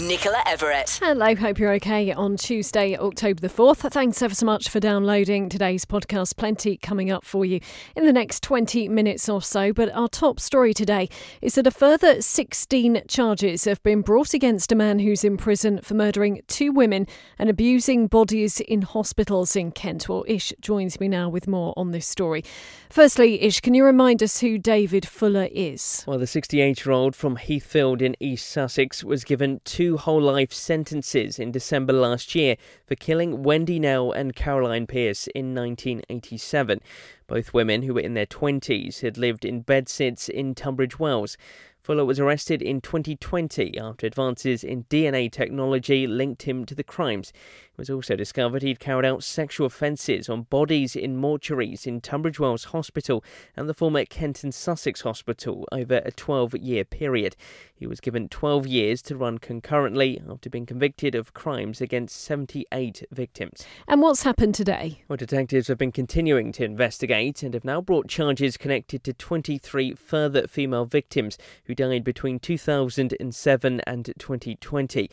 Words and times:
Nicola 0.00 0.42
Everett. 0.46 0.98
Hello, 1.02 1.34
hope 1.34 1.58
you're 1.58 1.72
okay 1.74 2.12
on 2.12 2.36
Tuesday, 2.36 2.96
October 2.96 3.40
the 3.40 3.48
4th. 3.48 3.90
Thanks 3.90 4.22
ever 4.22 4.34
so 4.34 4.46
much 4.46 4.68
for 4.68 4.80
downloading 4.80 5.48
today's 5.48 5.84
podcast. 5.84 6.36
Plenty 6.36 6.76
coming 6.76 7.10
up 7.10 7.24
for 7.24 7.44
you 7.44 7.60
in 7.96 8.06
the 8.06 8.12
next 8.12 8.42
20 8.42 8.88
minutes 8.88 9.28
or 9.28 9.42
so. 9.42 9.72
But 9.72 9.90
our 9.92 10.08
top 10.08 10.38
story 10.40 10.72
today 10.72 11.08
is 11.42 11.56
that 11.56 11.66
a 11.66 11.70
further 11.70 12.22
16 12.22 13.02
charges 13.08 13.64
have 13.64 13.82
been 13.82 14.02
brought 14.02 14.34
against 14.34 14.70
a 14.70 14.76
man 14.76 15.00
who's 15.00 15.24
in 15.24 15.36
prison 15.36 15.80
for 15.82 15.94
murdering 15.94 16.42
two 16.46 16.70
women 16.70 17.06
and 17.38 17.50
abusing 17.50 18.06
bodies 18.06 18.60
in 18.60 18.82
hospitals 18.82 19.56
in 19.56 19.72
Kent. 19.72 20.08
Well, 20.08 20.24
Ish 20.28 20.52
joins 20.60 21.00
me 21.00 21.08
now 21.08 21.28
with 21.28 21.48
more 21.48 21.74
on 21.76 21.90
this 21.90 22.06
story. 22.06 22.44
Firstly, 22.90 23.42
Ish, 23.42 23.60
can 23.60 23.74
you 23.74 23.84
remind 23.84 24.22
us 24.22 24.40
who 24.40 24.58
David 24.58 25.06
Fuller 25.06 25.48
is? 25.50 26.04
Well, 26.06 26.18
the 26.18 26.26
68 26.26 26.84
year 26.84 26.92
old 26.92 27.16
from 27.16 27.36
Heathfield 27.36 28.00
in 28.00 28.16
East 28.20 28.48
Sussex 28.48 29.02
was 29.02 29.24
given 29.24 29.60
two 29.64 29.87
whole 29.96 30.20
life 30.20 30.52
sentences 30.52 31.38
in 31.38 31.50
December 31.50 31.92
last 31.92 32.34
year 32.34 32.56
for 32.86 32.94
killing 32.94 33.42
Wendy 33.42 33.78
Knell 33.78 34.12
and 34.12 34.36
Caroline 34.36 34.86
Pierce 34.86 35.26
in 35.28 35.54
1987. 35.54 36.80
Both 37.26 37.54
women, 37.54 37.82
who 37.82 37.94
were 37.94 38.00
in 38.00 38.14
their 38.14 38.26
20s, 38.26 39.00
had 39.00 39.16
lived 39.16 39.44
in 39.44 39.62
bedsits 39.62 40.28
in 40.28 40.54
Tunbridge 40.54 40.98
Wells. 40.98 41.36
Fuller 41.80 42.04
was 42.04 42.20
arrested 42.20 42.60
in 42.60 42.82
2020 42.82 43.78
after 43.78 44.06
advances 44.06 44.62
in 44.62 44.84
DNA 44.84 45.32
technology 45.32 46.06
linked 46.06 46.42
him 46.42 46.66
to 46.66 46.74
the 46.74 46.84
crimes. 46.84 47.32
It 47.78 47.82
was 47.82 47.90
also 47.90 48.16
discovered 48.16 48.62
he'd 48.62 48.80
carried 48.80 49.06
out 49.06 49.22
sexual 49.22 49.68
offences 49.68 50.28
on 50.28 50.42
bodies 50.42 50.96
in 50.96 51.16
mortuaries 51.16 51.86
in 51.86 52.00
Tunbridge 52.00 52.40
Wells 52.40 52.64
Hospital 52.64 53.22
and 53.56 53.68
the 53.68 53.74
former 53.74 54.04
Kent 54.04 54.42
and 54.42 54.52
Sussex 54.52 55.02
Hospital 55.02 55.64
over 55.70 56.02
a 56.04 56.10
12 56.10 56.56
year 56.56 56.84
period. 56.84 57.36
He 57.72 57.86
was 57.86 58.00
given 58.00 58.28
12 58.28 58.66
years 58.66 59.00
to 59.02 59.16
run 59.16 59.38
concurrently 59.38 60.20
after 60.28 60.50
being 60.50 60.66
convicted 60.66 61.14
of 61.14 61.34
crimes 61.34 61.80
against 61.80 62.20
78 62.20 63.04
victims. 63.12 63.64
And 63.86 64.02
what's 64.02 64.24
happened 64.24 64.56
today? 64.56 65.04
Well, 65.06 65.16
detectives 65.16 65.68
have 65.68 65.78
been 65.78 65.92
continuing 65.92 66.50
to 66.54 66.64
investigate 66.64 67.44
and 67.44 67.54
have 67.54 67.64
now 67.64 67.80
brought 67.80 68.08
charges 68.08 68.56
connected 68.56 69.04
to 69.04 69.12
23 69.12 69.94
further 69.94 70.48
female 70.48 70.84
victims 70.84 71.38
who 71.66 71.76
died 71.76 72.02
between 72.02 72.40
2007 72.40 73.80
and 73.86 74.12
2020. 74.18 75.08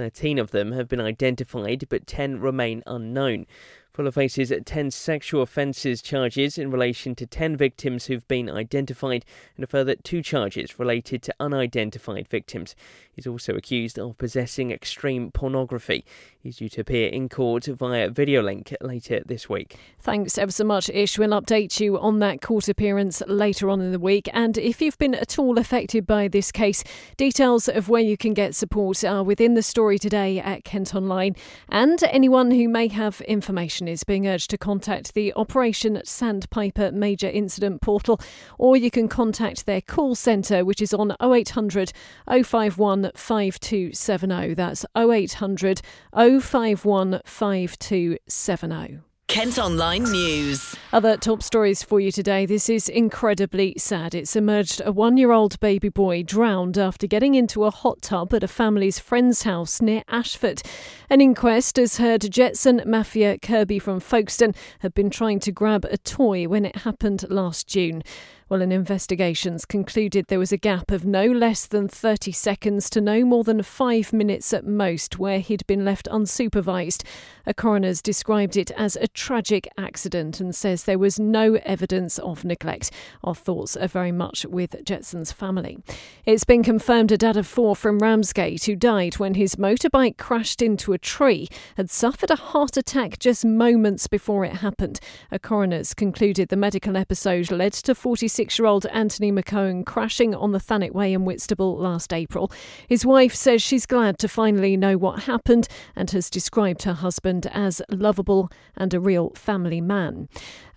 13 0.00 0.38
of 0.38 0.50
them 0.50 0.72
have 0.72 0.88
been 0.88 0.98
identified, 0.98 1.84
but 1.90 2.06
10 2.06 2.40
remain 2.40 2.82
unknown. 2.86 3.44
Fuller 3.92 4.12
faces 4.12 4.52
10 4.64 4.90
sexual 4.92 5.42
offences 5.42 6.00
charges 6.00 6.56
in 6.56 6.70
relation 6.70 7.14
to 7.16 7.26
10 7.26 7.56
victims 7.56 8.06
who've 8.06 8.26
been 8.28 8.48
identified 8.48 9.24
and 9.56 9.64
a 9.64 9.66
further 9.66 9.96
two 9.96 10.22
charges 10.22 10.78
related 10.78 11.22
to 11.22 11.34
unidentified 11.40 12.28
victims. 12.28 12.76
He's 13.12 13.26
also 13.26 13.54
accused 13.54 13.98
of 13.98 14.16
possessing 14.16 14.70
extreme 14.70 15.30
pornography. 15.32 16.04
He's 16.42 16.56
due 16.56 16.68
to 16.70 16.80
appear 16.80 17.08
in 17.08 17.28
court 17.28 17.66
via 17.66 18.08
video 18.08 18.42
link 18.42 18.74
later 18.80 19.22
this 19.26 19.48
week. 19.48 19.76
Thanks 20.00 20.38
ever 20.38 20.52
so 20.52 20.64
much, 20.64 20.88
Ish. 20.88 21.18
We'll 21.18 21.30
update 21.30 21.80
you 21.80 21.98
on 21.98 22.20
that 22.20 22.40
court 22.40 22.68
appearance 22.68 23.22
later 23.26 23.68
on 23.68 23.80
in 23.80 23.92
the 23.92 23.98
week. 23.98 24.30
And 24.32 24.56
if 24.56 24.80
you've 24.80 24.96
been 24.98 25.14
at 25.14 25.38
all 25.38 25.58
affected 25.58 26.06
by 26.06 26.28
this 26.28 26.50
case, 26.50 26.82
details 27.16 27.68
of 27.68 27.88
where 27.88 28.00
you 28.00 28.16
can 28.16 28.34
get 28.34 28.54
support 28.54 29.04
are 29.04 29.22
within 29.22 29.54
the 29.54 29.62
story 29.62 29.98
today 29.98 30.38
at 30.38 30.64
Kent 30.64 30.94
Online. 30.94 31.36
And 31.68 32.02
anyone 32.04 32.52
who 32.52 32.68
may 32.68 32.88
have 32.88 33.20
information 33.22 33.79
is 33.88 34.04
being 34.04 34.26
urged 34.26 34.50
to 34.50 34.58
contact 34.58 35.14
the 35.14 35.32
Operation 35.34 36.00
Sandpiper 36.04 36.92
Major 36.92 37.28
Incident 37.28 37.80
Portal, 37.80 38.20
or 38.58 38.76
you 38.76 38.90
can 38.90 39.08
contact 39.08 39.66
their 39.66 39.80
call 39.80 40.14
centre, 40.14 40.64
which 40.64 40.80
is 40.80 40.94
on 40.94 41.16
0800 41.22 41.92
051 42.28 43.10
5270. 43.14 44.54
That's 44.54 44.86
0800 44.96 45.80
051 46.14 47.20
5270. 47.24 49.09
Kent 49.30 49.60
Online 49.60 50.02
News. 50.02 50.74
Other 50.92 51.16
top 51.16 51.40
stories 51.40 51.84
for 51.84 52.00
you 52.00 52.10
today. 52.10 52.46
This 52.46 52.68
is 52.68 52.88
incredibly 52.88 53.74
sad. 53.78 54.12
It's 54.12 54.34
emerged 54.34 54.82
a 54.84 54.90
one 54.90 55.16
year 55.16 55.30
old 55.30 55.60
baby 55.60 55.88
boy 55.88 56.24
drowned 56.24 56.76
after 56.76 57.06
getting 57.06 57.36
into 57.36 57.62
a 57.62 57.70
hot 57.70 58.02
tub 58.02 58.34
at 58.34 58.42
a 58.42 58.48
family's 58.48 58.98
friend's 58.98 59.44
house 59.44 59.80
near 59.80 60.02
Ashford. 60.08 60.62
An 61.08 61.20
inquest 61.20 61.76
has 61.76 61.98
heard 61.98 62.28
Jetson 62.28 62.82
Mafia 62.84 63.38
Kirby 63.38 63.78
from 63.78 64.00
Folkestone 64.00 64.52
had 64.80 64.94
been 64.94 65.10
trying 65.10 65.38
to 65.40 65.52
grab 65.52 65.84
a 65.84 65.96
toy 65.96 66.48
when 66.48 66.66
it 66.66 66.78
happened 66.78 67.24
last 67.30 67.68
June. 67.68 68.02
Well, 68.50 68.62
an 68.62 68.72
investigations 68.72 69.64
concluded 69.64 70.26
there 70.26 70.40
was 70.40 70.50
a 70.50 70.56
gap 70.56 70.90
of 70.90 71.04
no 71.04 71.24
less 71.24 71.66
than 71.66 71.86
30 71.86 72.32
seconds 72.32 72.90
to 72.90 73.00
no 73.00 73.24
more 73.24 73.44
than 73.44 73.62
five 73.62 74.12
minutes 74.12 74.52
at 74.52 74.66
most 74.66 75.20
where 75.20 75.38
he'd 75.38 75.64
been 75.68 75.84
left 75.84 76.08
unsupervised. 76.10 77.04
A 77.46 77.54
coroner's 77.54 78.02
described 78.02 78.56
it 78.56 78.72
as 78.72 78.96
a 78.96 79.06
tragic 79.06 79.68
accident 79.78 80.40
and 80.40 80.52
says 80.52 80.82
there 80.82 80.98
was 80.98 81.20
no 81.20 81.60
evidence 81.64 82.18
of 82.18 82.44
neglect. 82.44 82.90
Our 83.22 83.36
thoughts 83.36 83.76
are 83.76 83.86
very 83.86 84.10
much 84.10 84.44
with 84.44 84.84
Jetson's 84.84 85.30
family. 85.30 85.78
It's 86.26 86.42
been 86.42 86.64
confirmed 86.64 87.12
a 87.12 87.16
dad 87.16 87.36
of 87.36 87.46
four 87.46 87.76
from 87.76 88.00
Ramsgate 88.00 88.64
who 88.64 88.74
died 88.74 89.20
when 89.20 89.34
his 89.34 89.54
motorbike 89.54 90.16
crashed 90.16 90.60
into 90.60 90.92
a 90.92 90.98
tree 90.98 91.46
had 91.76 91.88
suffered 91.88 92.32
a 92.32 92.36
heart 92.36 92.76
attack 92.76 93.20
just 93.20 93.44
moments 93.44 94.08
before 94.08 94.44
it 94.44 94.54
happened. 94.54 94.98
A 95.30 95.38
coroner's 95.38 95.94
concluded 95.94 96.48
the 96.48 96.56
medical 96.56 96.96
episode 96.96 97.52
led 97.52 97.74
to 97.74 97.94
46 97.94 98.39
year 98.40 98.66
old 98.66 98.86
Anthony 98.86 99.30
McCohen 99.30 99.84
crashing 99.84 100.34
on 100.34 100.52
the 100.52 100.58
Thanet 100.58 100.94
Way 100.94 101.12
in 101.12 101.24
Whitstable 101.24 101.76
last 101.76 102.12
April. 102.12 102.50
His 102.88 103.04
wife 103.04 103.34
says 103.34 103.60
she's 103.60 103.84
glad 103.84 104.18
to 104.18 104.28
finally 104.28 104.76
know 104.76 104.96
what 104.96 105.24
happened 105.24 105.68
and 105.94 106.10
has 106.12 106.30
described 106.30 106.84
her 106.84 106.94
husband 106.94 107.46
as 107.52 107.82
lovable 107.90 108.50
and 108.76 108.94
a 108.94 109.00
real 109.00 109.30
family 109.34 109.80
man. 109.80 110.28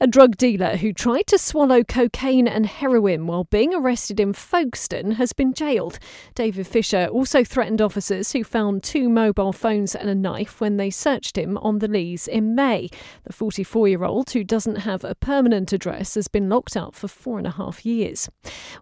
A 0.01 0.07
drug 0.07 0.35
dealer 0.35 0.75
who 0.75 0.91
tried 0.91 1.27
to 1.27 1.37
swallow 1.37 1.81
cocaine 1.81 2.45
and 2.45 2.65
heroin 2.65 3.25
while 3.25 3.45
being 3.45 3.73
arrested 3.73 4.19
in 4.19 4.33
Folkestone 4.33 5.11
has 5.11 5.31
been 5.31 5.53
jailed. 5.53 5.97
David 6.35 6.67
Fisher 6.67 7.07
also 7.07 7.45
threatened 7.45 7.81
officers 7.81 8.33
who 8.33 8.43
found 8.43 8.83
two 8.83 9.07
mobile 9.07 9.53
phones 9.53 9.95
and 9.95 10.09
a 10.09 10.15
knife 10.15 10.59
when 10.59 10.75
they 10.75 10.89
searched 10.89 11.37
him 11.37 11.57
on 11.59 11.79
the 11.79 11.87
Lees 11.87 12.27
in 12.27 12.53
May. 12.53 12.89
The 13.23 13.31
44 13.31 13.87
year 13.87 14.03
old, 14.03 14.31
who 14.31 14.43
doesn't 14.43 14.77
have 14.77 15.05
a 15.05 15.15
permanent 15.15 15.71
address, 15.71 16.15
has 16.15 16.27
been 16.27 16.49
locked 16.49 16.75
up 16.75 16.95
for 16.95 17.07
four 17.07 17.37
and 17.37 17.47
a 17.47 17.51
half 17.53 17.85
years. 17.85 18.29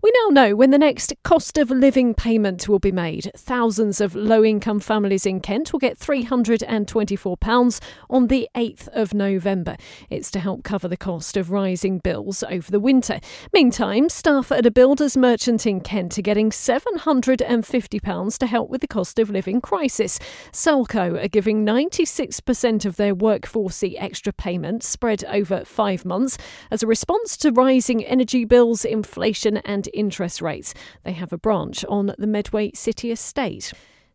We 0.02 0.12
now 0.24 0.30
know 0.30 0.56
when 0.56 0.72
the 0.72 0.78
next 0.78 1.14
cost 1.24 1.58
of 1.58 1.72
living 1.72 2.14
payment 2.14 2.68
will 2.68 2.80
be 2.80 2.92
made. 2.92 3.32
Thousands 3.36 4.02
of 4.02 4.16
low 4.16 4.44
income 4.44 4.80
families 4.80 5.26
in 5.26 5.40
Kent 5.40 5.72
will 5.72 5.80
get 5.80 6.00
£324 6.00 7.80
on 8.10 8.28
the 8.28 8.50
8th 8.56 8.88
of 8.90 9.14
November. 9.14 9.78
It's 10.10 10.32
to 10.32 10.40
help 10.40 10.64
cover 10.64 10.88
the 10.88 10.98
cost 10.98 11.38
of 11.38 11.52
rising 11.52 12.00
bills 12.00 12.44
over 12.50 12.72
the 12.72 12.80
winter. 12.80 13.20
Meantime, 13.54 14.10
staff 14.10 14.52
at 14.52 14.66
a 14.66 14.72
builder's 14.72 15.16
merchant 15.16 15.66
in 15.66 15.82
Kent 15.82 16.18
are 16.18 16.24
getting 16.24 16.50
£750 16.50 18.38
to 18.38 18.48
help 18.48 18.70
with 18.70 18.82
the 18.82 18.88
cost 18.88 19.20
of 19.20 19.30
living 19.30 19.62
crisis. 19.62 20.20
Selco 20.52 21.24
are 21.24 21.28
giving 21.28 21.66
96% 21.66 22.86
of 22.86 22.96
their 22.96 23.14
workforce 23.14 23.80
the 23.80 23.98
extra 23.98 24.34
payment 24.34 24.84
spread 24.84 25.24
over 25.26 25.66
five 25.66 26.06
months 26.06 26.38
as 26.70 26.84
a 26.84 26.88
response 26.88 27.36
to 27.38 27.52
rising 27.52 28.04
energy 28.06 28.46
bills, 28.46 28.61
inflation, 28.86 29.58
and 29.58 29.90
interest 29.94 30.42
rates. 30.42 30.74
They 31.04 31.14
have 31.14 31.34
a 31.34 31.38
branch 31.38 31.84
on 31.86 32.14
the 32.18 32.28
Medway 32.28 32.72
City 32.74 33.12
Estate. 33.12 33.74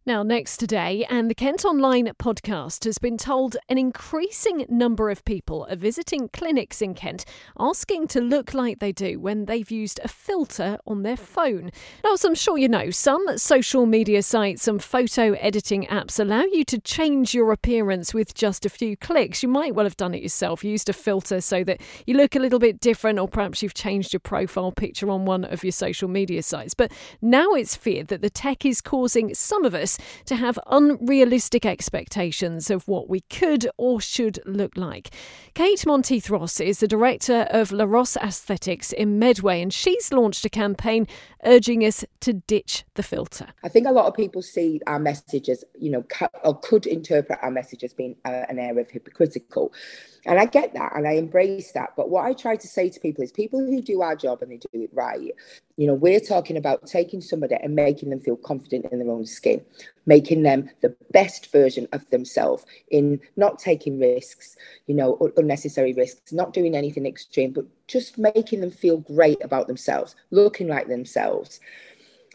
Now, 0.08 0.22
next 0.22 0.58
today, 0.58 1.04
and 1.10 1.28
the 1.28 1.34
Kent 1.34 1.64
Online 1.64 2.06
podcast 2.16 2.84
has 2.84 2.96
been 2.96 3.18
told 3.18 3.56
an 3.68 3.76
increasing 3.76 4.64
number 4.68 5.10
of 5.10 5.24
people 5.24 5.66
are 5.68 5.74
visiting 5.74 6.28
clinics 6.28 6.80
in 6.80 6.94
Kent 6.94 7.24
asking 7.58 8.06
to 8.08 8.20
look 8.20 8.54
like 8.54 8.78
they 8.78 8.92
do 8.92 9.18
when 9.18 9.46
they've 9.46 9.68
used 9.68 9.98
a 10.04 10.06
filter 10.06 10.78
on 10.86 11.02
their 11.02 11.16
phone. 11.16 11.72
Now, 12.04 12.12
as 12.12 12.24
I'm 12.24 12.36
sure 12.36 12.56
you 12.56 12.68
know, 12.68 12.90
some 12.90 13.36
social 13.36 13.84
media 13.84 14.22
sites 14.22 14.68
and 14.68 14.80
photo 14.80 15.32
editing 15.32 15.86
apps 15.86 16.20
allow 16.20 16.44
you 16.44 16.62
to 16.66 16.78
change 16.78 17.34
your 17.34 17.50
appearance 17.50 18.14
with 18.14 18.32
just 18.32 18.64
a 18.64 18.68
few 18.68 18.96
clicks. 18.96 19.42
You 19.42 19.48
might 19.48 19.74
well 19.74 19.86
have 19.86 19.96
done 19.96 20.14
it 20.14 20.22
yourself, 20.22 20.62
used 20.62 20.88
a 20.88 20.92
filter 20.92 21.40
so 21.40 21.64
that 21.64 21.80
you 22.06 22.16
look 22.16 22.36
a 22.36 22.38
little 22.38 22.60
bit 22.60 22.78
different, 22.78 23.18
or 23.18 23.26
perhaps 23.26 23.60
you've 23.60 23.74
changed 23.74 24.12
your 24.12 24.20
profile 24.20 24.70
picture 24.70 25.10
on 25.10 25.24
one 25.24 25.44
of 25.44 25.64
your 25.64 25.72
social 25.72 26.08
media 26.08 26.44
sites. 26.44 26.74
But 26.74 26.92
now 27.20 27.54
it's 27.54 27.74
feared 27.74 28.06
that 28.06 28.22
the 28.22 28.30
tech 28.30 28.64
is 28.64 28.80
causing 28.80 29.34
some 29.34 29.64
of 29.64 29.74
us 29.74 29.95
to 30.26 30.36
have 30.36 30.58
unrealistic 30.66 31.66
expectations 31.66 32.70
of 32.70 32.86
what 32.88 33.08
we 33.08 33.20
could 33.20 33.68
or 33.76 34.00
should 34.00 34.38
look 34.44 34.76
like. 34.76 35.10
Kate 35.54 35.84
Monteith 35.86 36.30
Ross 36.30 36.60
is 36.60 36.80
the 36.80 36.88
director 36.88 37.46
of 37.50 37.72
La 37.72 37.84
Ross 37.84 38.16
Aesthetics 38.16 38.92
in 38.92 39.18
Medway, 39.18 39.60
and 39.62 39.72
she's 39.72 40.12
launched 40.12 40.44
a 40.44 40.50
campaign 40.50 41.06
urging 41.44 41.84
us 41.84 42.04
to 42.20 42.32
ditch 42.32 42.84
the 42.94 43.02
filter. 43.02 43.48
I 43.62 43.68
think 43.68 43.86
a 43.86 43.92
lot 43.92 44.06
of 44.06 44.14
people 44.14 44.42
see 44.42 44.80
our 44.86 44.98
messages, 44.98 45.64
you 45.78 45.90
know, 45.90 46.04
or 46.44 46.58
could 46.58 46.86
interpret 46.86 47.38
our 47.42 47.50
message 47.50 47.84
as 47.84 47.94
being 47.94 48.16
uh, 48.24 48.44
an 48.48 48.58
area 48.58 48.82
of 48.82 48.90
hypocritical. 48.90 49.72
And 50.26 50.40
I 50.40 50.44
get 50.44 50.74
that 50.74 50.94
and 50.96 51.06
I 51.06 51.12
embrace 51.12 51.70
that. 51.72 51.94
But 51.96 52.10
what 52.10 52.24
I 52.24 52.32
try 52.32 52.56
to 52.56 52.66
say 52.66 52.90
to 52.90 53.00
people 53.00 53.22
is 53.22 53.30
people 53.30 53.60
who 53.60 53.80
do 53.80 54.02
our 54.02 54.16
job 54.16 54.42
and 54.42 54.50
they 54.50 54.56
do 54.56 54.82
it 54.82 54.90
right, 54.92 55.32
you 55.76 55.86
know, 55.86 55.94
we're 55.94 56.20
talking 56.20 56.56
about 56.56 56.86
taking 56.86 57.20
somebody 57.20 57.54
and 57.54 57.76
making 57.76 58.10
them 58.10 58.18
feel 58.18 58.36
confident 58.36 58.86
in 58.90 58.98
their 58.98 59.10
own 59.10 59.24
skin, 59.24 59.64
making 60.04 60.42
them 60.42 60.68
the 60.80 60.94
best 61.12 61.52
version 61.52 61.86
of 61.92 62.08
themselves 62.10 62.66
in 62.90 63.20
not 63.36 63.60
taking 63.60 64.00
risks, 64.00 64.56
you 64.86 64.94
know, 64.96 65.30
unnecessary 65.36 65.92
risks, 65.92 66.32
not 66.32 66.52
doing 66.52 66.74
anything 66.74 67.06
extreme, 67.06 67.52
but 67.52 67.64
just 67.86 68.18
making 68.18 68.60
them 68.60 68.70
feel 68.70 68.98
great 68.98 69.42
about 69.44 69.68
themselves, 69.68 70.16
looking 70.32 70.66
like 70.66 70.88
themselves. 70.88 71.60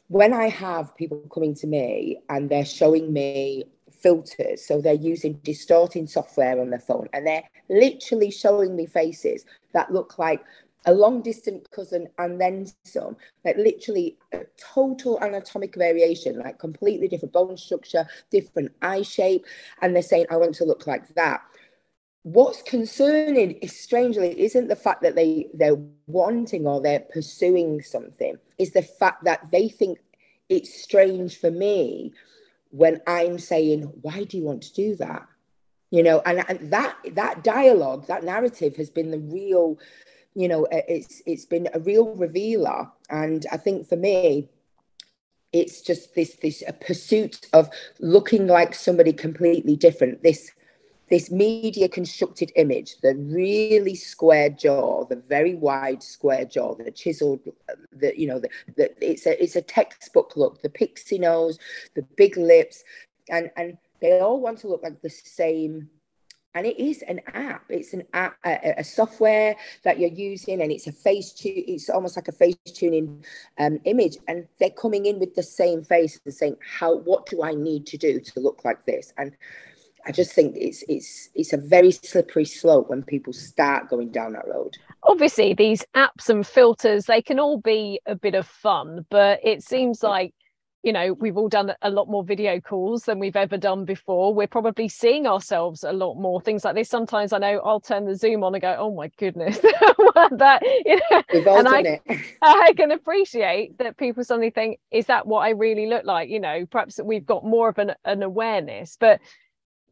When 0.08 0.34
I 0.34 0.48
have 0.48 0.96
people 0.96 1.20
coming 1.34 1.56
to 1.56 1.68
me 1.68 2.22
and 2.30 2.50
they're 2.50 2.66
showing 2.66 3.12
me 3.12 3.66
filters. 4.02 4.66
So 4.66 4.82
they're 4.82 4.94
using 4.94 5.34
distorting 5.44 6.08
software 6.08 6.60
on 6.60 6.70
their 6.70 6.80
phone 6.80 7.08
and 7.14 7.26
they're 7.26 7.44
literally 7.70 8.32
showing 8.32 8.76
me 8.76 8.86
faces 8.86 9.46
that 9.74 9.92
look 9.92 10.18
like 10.18 10.44
a 10.86 10.94
long 10.94 11.22
distant 11.22 11.70
cousin 11.72 12.08
and 12.18 12.42
then 12.42 12.68
some, 12.84 13.16
like 13.46 13.58
literally 13.58 14.18
a 14.34 14.40
total 14.58 15.20
anatomic 15.22 15.76
variation, 15.76 16.40
like 16.40 16.58
completely 16.60 17.08
different 17.08 17.34
bone 17.34 17.58
structure, 17.58 18.08
different 18.32 18.72
eye 18.82 19.04
shape. 19.04 19.46
And 19.82 19.96
they're 19.96 20.02
saying, 20.02 20.26
I 20.30 20.38
want 20.38 20.56
to 20.56 20.66
look 20.66 20.88
like 20.88 21.08
that. 21.16 21.42
What's 22.24 22.62
concerning 22.62 23.52
is 23.58 23.76
strangely 23.80 24.40
isn't 24.40 24.68
the 24.68 24.76
fact 24.76 25.02
that 25.02 25.16
they 25.16 25.48
they're 25.56 25.82
wanting 26.06 26.68
or 26.68 26.80
they're 26.80 27.00
pursuing 27.00 27.82
something, 27.82 28.38
is 28.60 28.72
the 28.72 28.84
fact 28.84 29.24
that 29.24 29.50
they 29.52 29.70
think 29.70 29.98
it's 30.50 30.84
strange 30.84 31.40
for 31.40 31.50
me 31.50 32.14
when 32.72 33.02
I'm 33.06 33.38
saying, 33.38 33.84
why 34.02 34.24
do 34.24 34.38
you 34.38 34.44
want 34.44 34.64
to 34.64 34.74
do 34.74 34.96
that? 34.96 35.28
You 35.92 36.04
know, 36.04 36.22
and, 36.26 36.44
and 36.48 36.72
that 36.72 36.96
that 37.12 37.44
dialogue, 37.44 38.08
that 38.08 38.24
narrative 38.24 38.78
has 38.78 38.90
been 38.90 39.12
the 39.12 39.20
real, 39.20 39.78
you 40.34 40.48
know, 40.48 40.66
it's 40.72 41.22
it's 41.26 41.46
been 41.46 41.68
a 41.74 41.80
real 41.80 42.16
revealer. 42.16 42.90
And 43.10 43.46
I 43.52 43.58
think 43.58 43.88
for 43.88 43.98
me, 43.98 44.50
it's 45.52 45.82
just 45.82 46.16
this 46.16 46.38
this 46.42 46.64
pursuit 46.80 47.48
of 47.52 47.70
looking 48.00 48.48
like 48.48 48.74
somebody 48.74 49.12
completely 49.12 49.76
different. 49.76 50.24
This 50.24 50.52
this 51.12 51.30
media 51.30 51.90
constructed 51.90 52.54
image, 52.56 52.96
the 53.02 53.14
really 53.16 53.96
square 53.96 54.50
jaw, 54.50 55.04
the 55.06 55.18
very 55.18 55.56
wide 55.56 56.02
square 56.02 56.46
jaw, 56.46 56.74
the 56.74 56.90
chiseled, 56.90 57.42
the 57.92 58.18
you 58.18 58.26
know, 58.26 58.40
the, 58.40 58.50
the 58.78 58.90
it's 59.06 59.26
a 59.26 59.44
it's 59.44 59.58
a 59.58 59.62
textbook 59.62 60.38
look, 60.38 60.62
the 60.62 60.70
pixie 60.70 61.20
nose, 61.20 61.60
the 61.96 62.02
big 62.16 62.38
lips, 62.38 62.86
and 63.30 63.52
and 63.58 63.78
they 64.00 64.22
all 64.22 64.40
want 64.40 64.58
to 64.60 64.70
look 64.70 64.82
like 64.84 65.02
the 65.02 65.10
same. 65.10 65.90
And 66.54 66.66
it 66.66 66.80
is 66.80 67.02
an 67.04 67.22
app. 67.28 67.64
It's 67.70 67.94
an 67.94 68.04
app, 68.14 68.36
a, 68.46 68.76
a 68.78 68.84
software 68.84 69.56
that 69.84 70.00
you're 70.00 70.10
using, 70.10 70.62
and 70.62 70.72
it's 70.72 70.88
a 70.88 70.92
face 70.92 71.32
tune. 71.32 71.64
It's 71.68 71.90
almost 71.90 72.18
like 72.18 72.28
a 72.28 72.34
face 72.34 72.56
tuning 72.74 73.24
um, 73.58 73.80
image, 73.84 74.18
and 74.30 74.48
they're 74.60 74.70
coming 74.70 75.06
in 75.06 75.20
with 75.20 75.36
the 75.36 75.44
same 75.44 75.82
face 75.82 76.20
and 76.24 76.34
saying, 76.34 76.56
"How? 76.66 76.96
What 76.96 77.26
do 77.26 77.44
I 77.44 77.54
need 77.54 77.86
to 77.88 77.98
do 77.98 78.22
to 78.22 78.40
look 78.40 78.64
like 78.64 78.86
this?" 78.86 79.14
And 79.18 79.36
I 80.06 80.12
just 80.12 80.34
think 80.34 80.56
it's 80.58 80.84
it's 80.88 81.30
it's 81.36 81.54
a 81.54 81.58
very 81.58 81.92
slippery 81.92 82.46
slope 82.46 82.90
when 82.90 83.04
people 83.04 83.34
start 83.34 83.90
going 83.90 84.10
down 84.12 84.34
that 84.34 84.48
road. 84.48 84.78
Obviously, 85.04 85.54
these 85.54 85.84
apps 85.96 86.30
and 86.30 86.46
filters 86.46 87.06
they 87.06 87.22
can 87.22 87.40
all 87.40 87.60
be 87.60 88.00
a 88.06 88.16
bit 88.16 88.36
of 88.36 88.48
fun, 88.48 89.06
but 89.10 89.40
it 89.44 89.64
seems 89.64 90.04
like 90.04 90.34
you 90.84 90.92
know 90.92 91.14
we've 91.14 91.38
all 91.38 91.50
done 91.50 91.74
a 91.84 91.90
lot 91.92 92.10
more 92.10 92.24
video 92.24 92.60
calls 92.60 93.04
than 93.04 93.20
we've 93.20 93.36
ever 93.36 93.58
done 93.58 93.86
before. 93.86 94.34
We're 94.34 94.48
probably 94.48 94.90
seeing 94.90 95.28
ourselves 95.28 95.84
a 95.84 95.94
lot 95.94 96.16
more. 96.16 96.42
Things 96.42 96.66
like 96.66 96.76
this. 96.76 96.90
Sometimes 96.90 97.32
I 97.32 97.38
know 97.38 97.60
I'll 97.64 97.80
turn 97.80 98.06
the 98.06 98.16
Zoom 98.16 98.44
on 98.44 98.56
and 98.56 98.62
go, 98.62 98.76
"Oh 98.80 98.94
my 98.94 99.12
goodness, 99.18 99.60
that." 100.32 100.62
You 100.86 101.00
know, 101.12 101.24
we've 101.32 101.48
all 101.48 101.60
and 101.60 101.66
done 101.66 101.88
I, 101.88 102.02
it. 102.08 102.22
I 102.42 102.74
can 102.76 102.92
appreciate 102.92 103.78
that 103.78 103.98
people 103.98 104.24
suddenly 104.24 104.50
think, 104.50 104.80
"Is 104.90 105.06
that 105.06 105.28
what 105.28 105.42
I 105.42 105.52
really 105.52 105.86
look 105.86 106.06
like?" 106.06 106.30
You 106.30 106.40
know, 106.40 106.66
perhaps 106.66 107.00
we've 107.04 107.26
got 107.26 107.46
more 107.46 107.70
of 107.70 107.78
an, 107.78 107.94
an 108.04 108.24
awareness, 108.24 108.98
but 109.00 109.20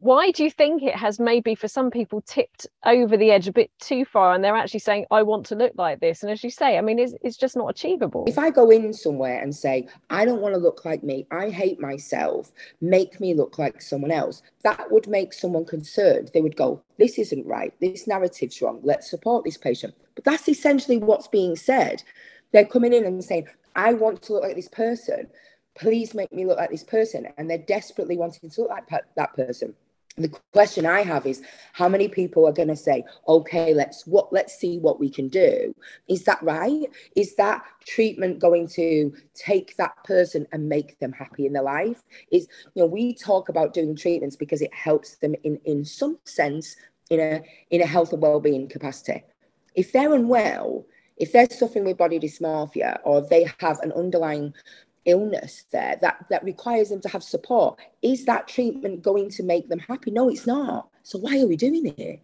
why 0.00 0.30
do 0.30 0.42
you 0.42 0.50
think 0.50 0.82
it 0.82 0.96
has 0.96 1.20
maybe 1.20 1.54
for 1.54 1.68
some 1.68 1.90
people 1.90 2.20
tipped 2.22 2.66
over 2.84 3.16
the 3.16 3.30
edge 3.30 3.46
a 3.46 3.52
bit 3.52 3.70
too 3.78 4.04
far 4.04 4.34
and 4.34 4.42
they're 4.42 4.56
actually 4.56 4.80
saying 4.80 5.06
i 5.10 5.22
want 5.22 5.46
to 5.46 5.54
look 5.54 5.72
like 5.76 6.00
this 6.00 6.22
and 6.22 6.32
as 6.32 6.42
you 6.42 6.50
say 6.50 6.78
i 6.78 6.80
mean 6.80 6.98
it's, 6.98 7.14
it's 7.22 7.36
just 7.36 7.56
not 7.56 7.68
achievable. 7.68 8.24
If 8.26 8.38
i 8.38 8.50
go 8.50 8.70
in 8.70 8.92
somewhere 8.92 9.40
and 9.40 9.54
say 9.54 9.88
i 10.08 10.24
don't 10.24 10.40
want 10.40 10.54
to 10.54 10.60
look 10.60 10.84
like 10.84 11.02
me 11.02 11.26
i 11.30 11.48
hate 11.48 11.80
myself 11.80 12.50
make 12.80 13.20
me 13.20 13.34
look 13.34 13.58
like 13.58 13.80
someone 13.80 14.10
else 14.10 14.42
that 14.62 14.90
would 14.90 15.08
make 15.08 15.32
someone 15.32 15.64
concerned. 15.64 16.30
They 16.32 16.40
would 16.40 16.56
go 16.56 16.82
this 16.98 17.18
isn't 17.18 17.46
right. 17.46 17.72
This 17.80 18.06
narrative's 18.06 18.60
wrong. 18.60 18.80
Let's 18.82 19.08
support 19.08 19.44
this 19.44 19.56
patient. 19.56 19.94
But 20.14 20.24
that's 20.24 20.48
essentially 20.48 20.98
what's 20.98 21.28
being 21.28 21.56
said. 21.56 22.02
They're 22.52 22.66
coming 22.66 22.92
in 22.92 23.04
and 23.04 23.24
saying 23.24 23.48
i 23.76 23.92
want 23.94 24.22
to 24.22 24.34
look 24.34 24.42
like 24.42 24.56
this 24.56 24.68
person. 24.68 25.28
Please 25.74 26.14
make 26.14 26.32
me 26.32 26.44
look 26.44 26.58
like 26.58 26.70
this 26.70 26.84
person. 26.84 27.28
And 27.38 27.48
they're 27.48 27.58
desperately 27.58 28.16
wanting 28.16 28.50
to 28.50 28.60
look 28.62 28.70
like 28.70 28.88
that 29.16 29.34
person 29.34 29.74
the 30.24 30.36
question 30.52 30.86
I 30.86 31.02
have 31.02 31.26
is 31.26 31.42
how 31.72 31.88
many 31.88 32.08
people 32.08 32.46
are 32.46 32.52
going 32.52 32.68
to 32.68 32.76
say, 32.76 33.04
okay, 33.28 33.74
let's 33.74 34.06
what 34.06 34.32
let's 34.32 34.58
see 34.58 34.78
what 34.78 35.00
we 35.00 35.10
can 35.10 35.28
do. 35.28 35.74
Is 36.08 36.24
that 36.24 36.42
right? 36.42 36.86
Is 37.16 37.34
that 37.36 37.64
treatment 37.86 38.38
going 38.38 38.68
to 38.68 39.12
take 39.34 39.76
that 39.76 40.02
person 40.04 40.46
and 40.52 40.68
make 40.68 40.98
them 40.98 41.12
happy 41.12 41.46
in 41.46 41.52
their 41.52 41.62
life? 41.62 42.02
Is 42.32 42.48
you 42.74 42.82
know, 42.82 42.86
we 42.86 43.14
talk 43.14 43.48
about 43.48 43.74
doing 43.74 43.96
treatments 43.96 44.36
because 44.36 44.62
it 44.62 44.74
helps 44.74 45.16
them 45.16 45.34
in, 45.44 45.60
in 45.64 45.84
some 45.84 46.18
sense 46.24 46.76
in 47.10 47.20
a 47.20 47.42
in 47.70 47.82
a 47.82 47.86
health 47.86 48.12
and 48.12 48.22
well-being 48.22 48.68
capacity. 48.68 49.22
If 49.74 49.92
they're 49.92 50.14
unwell, 50.14 50.86
if 51.16 51.32
they're 51.32 51.50
suffering 51.50 51.84
with 51.84 51.98
body 51.98 52.18
dysmorphia 52.18 52.98
or 53.04 53.20
they 53.20 53.46
have 53.60 53.78
an 53.80 53.92
underlying 53.92 54.54
illness 55.10 55.64
there 55.70 55.96
that 56.00 56.24
that 56.30 56.44
requires 56.44 56.88
them 56.88 57.00
to 57.00 57.08
have 57.08 57.22
support 57.22 57.78
is 58.02 58.24
that 58.24 58.48
treatment 58.48 59.02
going 59.02 59.30
to 59.30 59.42
make 59.42 59.68
them 59.68 59.78
happy? 59.78 60.10
No 60.10 60.28
it's 60.28 60.46
not. 60.46 60.88
So 61.02 61.18
why 61.18 61.40
are 61.40 61.46
we 61.46 61.56
doing 61.56 61.86
it? 61.96 62.20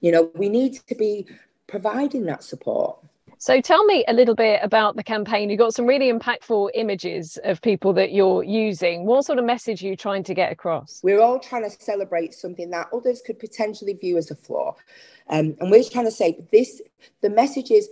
You 0.00 0.12
know 0.12 0.30
we 0.34 0.48
need 0.48 0.74
to 0.86 0.94
be 0.94 1.26
providing 1.66 2.24
that 2.26 2.42
support. 2.44 2.98
So 3.42 3.60
tell 3.60 3.84
me 3.86 4.04
a 4.06 4.12
little 4.12 4.36
bit 4.36 4.60
about 4.62 4.94
the 4.94 5.02
campaign. 5.02 5.50
You've 5.50 5.58
got 5.58 5.74
some 5.74 5.84
really 5.84 6.12
impactful 6.12 6.70
images 6.74 7.40
of 7.42 7.60
people 7.60 7.92
that 7.94 8.12
you're 8.12 8.44
using. 8.44 9.04
What 9.04 9.24
sort 9.24 9.40
of 9.40 9.44
message 9.44 9.82
are 9.82 9.88
you 9.88 9.96
trying 9.96 10.22
to 10.24 10.32
get 10.32 10.52
across? 10.52 11.00
We're 11.02 11.20
all 11.20 11.40
trying 11.40 11.68
to 11.68 11.70
celebrate 11.70 12.34
something 12.34 12.70
that 12.70 12.86
others 12.92 13.20
could 13.20 13.40
potentially 13.40 13.94
view 13.94 14.16
as 14.16 14.30
a 14.30 14.36
flaw. 14.36 14.76
Um, 15.28 15.56
and 15.58 15.72
we're 15.72 15.82
trying 15.82 16.04
to 16.04 16.12
say 16.12 16.46
this 16.52 16.80
the 17.20 17.30
message 17.30 17.72
is 17.72 17.88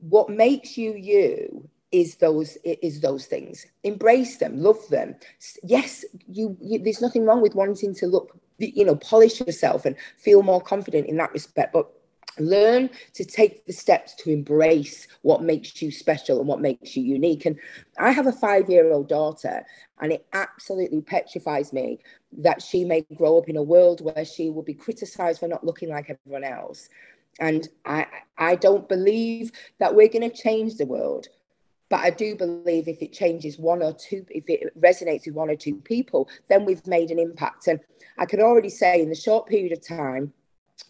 what 0.00 0.28
makes 0.28 0.76
you 0.76 0.94
you 0.94 1.68
is 1.92 2.16
those 2.16 2.56
is 2.64 3.00
those 3.00 3.26
things. 3.26 3.66
Embrace 3.84 4.36
them 4.38 4.60
love 4.60 4.86
them. 4.88 5.14
Yes 5.62 6.04
you, 6.26 6.56
you, 6.60 6.78
there's 6.78 7.02
nothing 7.02 7.24
wrong 7.24 7.40
with 7.40 7.54
wanting 7.54 7.94
to 7.94 8.06
look 8.06 8.38
you 8.58 8.84
know 8.84 8.96
polish 8.96 9.40
yourself 9.40 9.84
and 9.84 9.96
feel 10.18 10.42
more 10.42 10.60
confident 10.60 11.06
in 11.06 11.16
that 11.16 11.32
respect 11.32 11.72
but 11.72 11.90
learn 12.38 12.88
to 13.14 13.24
take 13.24 13.66
the 13.66 13.72
steps 13.72 14.14
to 14.14 14.30
embrace 14.30 15.08
what 15.22 15.42
makes 15.42 15.82
you 15.82 15.90
special 15.90 16.38
and 16.38 16.48
what 16.48 16.60
makes 16.60 16.96
you 16.96 17.02
unique. 17.02 17.46
And 17.46 17.58
i 17.98 18.10
have 18.10 18.26
a 18.26 18.32
5 18.32 18.70
year 18.70 18.92
old 18.92 19.08
daughter 19.08 19.64
and 20.00 20.12
it 20.12 20.26
absolutely 20.32 21.00
petrifies 21.00 21.72
me 21.72 21.98
that 22.38 22.62
she 22.62 22.84
may 22.84 23.02
grow 23.14 23.36
up 23.38 23.48
in 23.48 23.56
a 23.56 23.62
world 23.62 24.00
where 24.00 24.24
she 24.24 24.50
will 24.50 24.62
be 24.62 24.74
criticized 24.74 25.40
for 25.40 25.48
not 25.48 25.64
looking 25.64 25.90
like 25.90 26.08
everyone 26.10 26.44
else. 26.44 26.88
And 27.40 27.68
i 27.84 28.06
i 28.38 28.54
don't 28.54 28.88
believe 28.88 29.50
that 29.78 29.94
we're 29.94 30.08
going 30.08 30.28
to 30.30 30.36
change 30.36 30.76
the 30.76 30.86
world 30.86 31.28
but 31.90 32.00
I 32.00 32.10
do 32.10 32.36
believe 32.36 32.88
if 32.88 33.02
it 33.02 33.12
changes 33.12 33.58
one 33.58 33.82
or 33.82 33.92
two, 33.92 34.24
if 34.30 34.48
it 34.48 34.72
resonates 34.80 35.26
with 35.26 35.34
one 35.34 35.50
or 35.50 35.56
two 35.56 35.74
people, 35.74 36.28
then 36.48 36.64
we've 36.64 36.86
made 36.86 37.10
an 37.10 37.18
impact. 37.18 37.66
And 37.66 37.80
I 38.16 38.24
can 38.26 38.40
already 38.40 38.70
say 38.70 39.02
in 39.02 39.10
the 39.10 39.14
short 39.14 39.46
period 39.48 39.72
of 39.72 39.86
time 39.86 40.32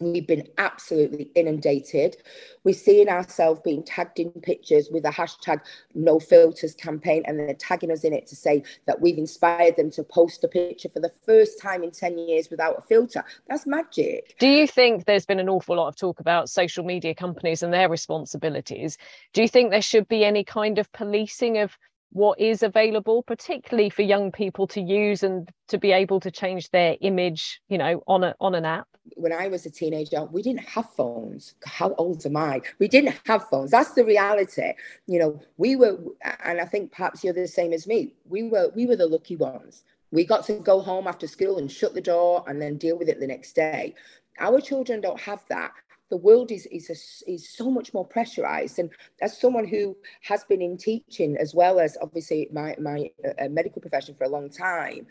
We've 0.01 0.25
been 0.25 0.47
absolutely 0.57 1.31
inundated. 1.35 2.17
We're 2.63 2.73
seeing 2.73 3.07
ourselves 3.07 3.61
being 3.63 3.83
tagged 3.83 4.19
in 4.19 4.31
pictures 4.31 4.89
with 4.91 5.05
a 5.05 5.09
hashtag 5.09 5.61
no 5.93 6.19
filters 6.19 6.73
campaign, 6.73 7.23
and 7.25 7.39
they're 7.39 7.53
tagging 7.53 7.91
us 7.91 8.03
in 8.03 8.11
it 8.11 8.25
to 8.27 8.35
say 8.35 8.63
that 8.87 8.99
we've 8.99 9.17
inspired 9.17 9.75
them 9.77 9.91
to 9.91 10.03
post 10.03 10.43
a 10.43 10.47
picture 10.47 10.89
for 10.89 10.99
the 10.99 11.11
first 11.23 11.61
time 11.61 11.83
in 11.83 11.91
10 11.91 12.17
years 12.17 12.49
without 12.49 12.79
a 12.79 12.81
filter. 12.81 13.23
That's 13.47 13.67
magic. 13.67 14.35
Do 14.39 14.47
you 14.47 14.65
think 14.65 15.05
there's 15.05 15.25
been 15.25 15.39
an 15.39 15.49
awful 15.49 15.75
lot 15.75 15.87
of 15.87 15.95
talk 15.95 16.19
about 16.19 16.49
social 16.49 16.83
media 16.83 17.13
companies 17.13 17.61
and 17.61 17.71
their 17.71 17.89
responsibilities? 17.89 18.97
Do 19.33 19.41
you 19.41 19.47
think 19.47 19.69
there 19.69 19.81
should 19.81 20.07
be 20.07 20.25
any 20.25 20.43
kind 20.43 20.79
of 20.79 20.91
policing 20.93 21.59
of 21.59 21.77
what 22.11 22.39
is 22.39 22.61
available, 22.61 23.23
particularly 23.23 23.89
for 23.89 24.01
young 24.01 24.31
people 24.31 24.67
to 24.67 24.81
use 24.81 25.23
and 25.23 25.49
to 25.69 25.77
be 25.77 25.91
able 25.91 26.19
to 26.19 26.29
change 26.29 26.69
their 26.71 26.97
image, 27.01 27.61
you 27.69 27.77
know, 27.77 28.03
on 28.07 28.23
a 28.23 28.35
on 28.39 28.53
an 28.53 28.65
app? 28.65 28.87
When 29.15 29.33
I 29.33 29.47
was 29.47 29.65
a 29.65 29.69
teenager, 29.69 30.25
we 30.25 30.41
didn't 30.41 30.67
have 30.67 30.89
phones. 30.91 31.55
How 31.65 31.93
old 31.97 32.25
am 32.25 32.37
I? 32.37 32.61
We 32.79 32.87
didn't 32.87 33.15
have 33.25 33.47
phones. 33.49 33.71
That's 33.71 33.93
the 33.93 34.05
reality. 34.05 34.73
You 35.07 35.19
know, 35.19 35.41
we 35.57 35.75
were, 35.75 35.97
and 36.43 36.59
I 36.59 36.65
think 36.65 36.91
perhaps 36.91 37.23
you're 37.23 37.33
the 37.33 37.47
same 37.47 37.73
as 37.73 37.87
me. 37.87 38.13
We 38.27 38.43
were 38.43 38.71
we 38.75 38.85
were 38.85 38.97
the 38.97 39.07
lucky 39.07 39.37
ones. 39.37 39.83
We 40.11 40.25
got 40.25 40.45
to 40.47 40.53
go 40.53 40.81
home 40.81 41.07
after 41.07 41.27
school 41.27 41.57
and 41.57 41.71
shut 41.71 41.93
the 41.93 42.01
door 42.01 42.43
and 42.47 42.61
then 42.61 42.77
deal 42.77 42.97
with 42.97 43.07
it 43.07 43.19
the 43.21 43.27
next 43.27 43.53
day. 43.53 43.95
Our 44.39 44.59
children 44.59 44.99
don't 44.99 45.19
have 45.21 45.45
that 45.47 45.71
the 46.11 46.17
world 46.17 46.51
is 46.51 46.67
is 46.67 46.89
a, 46.89 47.31
is 47.31 47.49
so 47.49 47.71
much 47.71 47.93
more 47.93 48.05
pressurized. 48.05 48.77
And 48.77 48.91
as 49.21 49.39
someone 49.39 49.65
who 49.65 49.97
has 50.21 50.43
been 50.43 50.61
in 50.61 50.77
teaching 50.77 51.37
as 51.37 51.55
well 51.55 51.79
as 51.79 51.97
obviously 52.01 52.47
my 52.51 52.75
my 52.79 53.09
uh, 53.39 53.47
medical 53.49 53.81
profession 53.81 54.13
for 54.13 54.25
a 54.25 54.29
long 54.29 54.49
time 54.49 55.07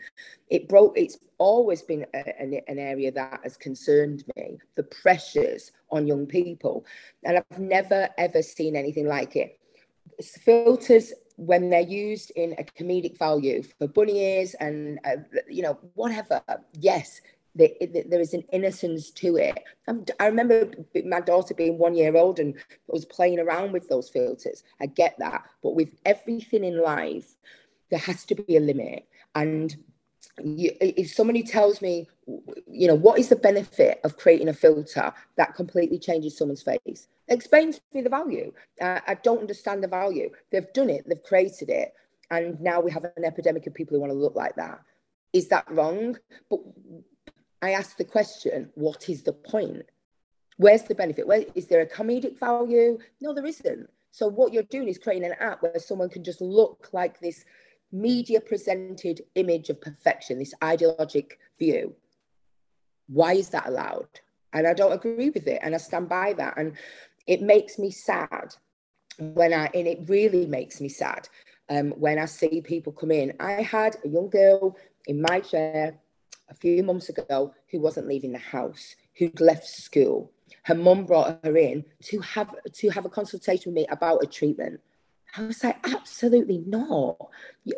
it 0.49 0.69
broke 0.69 0.97
it's 0.97 1.17
always 1.39 1.81
been 1.81 2.05
a, 2.13 2.41
an, 2.41 2.61
an 2.67 2.77
area 2.77 3.11
that 3.11 3.39
has 3.43 3.57
concerned 3.57 4.23
me 4.35 4.59
the 4.75 4.83
pressures 4.83 5.71
on 5.89 6.07
young 6.07 6.25
people. 6.25 6.85
And 7.25 7.37
i've 7.37 7.59
never 7.59 8.07
ever 8.17 8.41
seen 8.41 8.75
anything 8.75 9.07
like 9.07 9.35
it. 9.35 9.59
Filters 10.21 11.13
when 11.37 11.71
they're 11.71 11.81
used 11.81 12.31
in 12.35 12.53
a 12.59 12.63
comedic 12.63 13.17
value 13.17 13.63
for 13.63 13.87
bunny 13.87 14.19
ears 14.19 14.53
and 14.59 14.99
uh, 15.05 15.15
you 15.49 15.63
know 15.63 15.79
whatever 15.95 16.39
yes 16.79 17.19
there 17.55 18.19
is 18.19 18.33
an 18.33 18.43
innocence 18.51 19.11
to 19.11 19.37
it. 19.37 19.63
I 20.19 20.27
remember 20.27 20.71
my 21.05 21.19
daughter 21.19 21.53
being 21.53 21.77
one 21.77 21.95
year 21.95 22.15
old 22.15 22.39
and 22.39 22.55
was 22.87 23.05
playing 23.05 23.39
around 23.39 23.73
with 23.73 23.89
those 23.89 24.09
filters. 24.09 24.63
I 24.79 24.85
get 24.85 25.15
that. 25.19 25.43
But 25.61 25.75
with 25.75 25.93
everything 26.05 26.63
in 26.63 26.81
life, 26.81 27.35
there 27.89 27.99
has 27.99 28.23
to 28.25 28.35
be 28.35 28.55
a 28.55 28.61
limit. 28.61 29.05
And 29.35 29.75
you, 30.43 30.71
if 30.79 31.13
somebody 31.13 31.43
tells 31.43 31.81
me, 31.81 32.07
you 32.67 32.87
know, 32.87 32.95
what 32.95 33.19
is 33.19 33.29
the 33.29 33.35
benefit 33.35 33.99
of 34.03 34.17
creating 34.17 34.47
a 34.47 34.53
filter 34.53 35.13
that 35.35 35.55
completely 35.55 35.99
changes 35.99 36.37
someone's 36.37 36.63
face? 36.63 37.07
Explain 37.27 37.73
to 37.73 37.81
me 37.93 38.01
the 38.01 38.09
value. 38.09 38.53
Uh, 38.79 38.99
I 39.07 39.15
don't 39.15 39.41
understand 39.41 39.83
the 39.83 39.87
value. 39.87 40.29
They've 40.51 40.71
done 40.73 40.89
it, 40.89 41.07
they've 41.07 41.23
created 41.23 41.69
it. 41.69 41.93
And 42.29 42.61
now 42.61 42.79
we 42.79 42.91
have 42.91 43.03
an 43.03 43.25
epidemic 43.25 43.67
of 43.67 43.73
people 43.73 43.95
who 43.95 44.01
want 44.01 44.11
to 44.11 44.17
look 44.17 44.35
like 44.35 44.55
that. 44.55 44.79
Is 45.33 45.49
that 45.49 45.69
wrong? 45.69 46.17
But 46.49 46.59
I 47.61 47.71
ask 47.71 47.97
the 47.97 48.03
question, 48.03 48.69
what 48.75 49.09
is 49.09 49.23
the 49.23 49.33
point? 49.33 49.83
Where's 50.57 50.83
the 50.83 50.95
benefit? 50.95 51.27
Where 51.27 51.45
is 51.55 51.67
there 51.67 51.81
a 51.81 51.87
comedic 51.87 52.39
value? 52.39 52.99
No, 53.19 53.33
there 53.33 53.45
isn't. 53.45 53.89
So 54.11 54.27
what 54.27 54.51
you're 54.51 54.63
doing 54.63 54.87
is 54.87 54.97
creating 54.97 55.25
an 55.25 55.37
app 55.39 55.63
where 55.63 55.79
someone 55.79 56.09
can 56.09 56.23
just 56.23 56.41
look 56.41 56.89
like 56.91 57.19
this 57.19 57.45
media 57.91 58.41
presented 58.41 59.21
image 59.35 59.69
of 59.69 59.81
perfection, 59.81 60.39
this 60.39 60.53
ideologic 60.63 61.39
view. 61.59 61.95
Why 63.07 63.33
is 63.33 63.49
that 63.49 63.67
allowed? 63.67 64.07
And 64.53 64.67
I 64.67 64.73
don't 64.73 64.91
agree 64.91 65.29
with 65.29 65.47
it. 65.47 65.59
And 65.61 65.73
I 65.73 65.77
stand 65.77 66.09
by 66.09 66.33
that. 66.33 66.57
And 66.57 66.77
it 67.27 67.41
makes 67.41 67.79
me 67.79 67.91
sad 67.91 68.55
when 69.17 69.53
I, 69.53 69.69
and 69.73 69.87
it 69.87 70.01
really 70.07 70.45
makes 70.45 70.81
me 70.81 70.89
sad 70.89 71.27
um, 71.69 71.91
when 71.91 72.19
I 72.19 72.25
see 72.25 72.61
people 72.61 72.91
come 72.91 73.11
in. 73.11 73.33
I 73.39 73.61
had 73.61 73.97
a 74.03 74.09
young 74.09 74.29
girl 74.29 74.77
in 75.07 75.21
my 75.21 75.39
chair 75.39 75.97
a 76.51 76.55
few 76.55 76.83
months 76.83 77.09
ago 77.09 77.53
who 77.71 77.79
wasn't 77.79 78.07
leaving 78.07 78.33
the 78.33 78.37
house, 78.37 78.95
who'd 79.15 79.41
left 79.41 79.65
school. 79.65 80.31
Her 80.63 80.75
mum 80.75 81.05
brought 81.05 81.39
her 81.43 81.57
in 81.57 81.85
to 82.03 82.19
have 82.19 82.53
to 82.73 82.89
have 82.89 83.05
a 83.05 83.09
consultation 83.09 83.71
with 83.71 83.81
me 83.81 83.87
about 83.89 84.23
a 84.23 84.27
treatment. 84.27 84.79
I 85.35 85.43
was 85.43 85.63
like, 85.63 85.77
absolutely 85.87 86.61
not. 86.67 87.17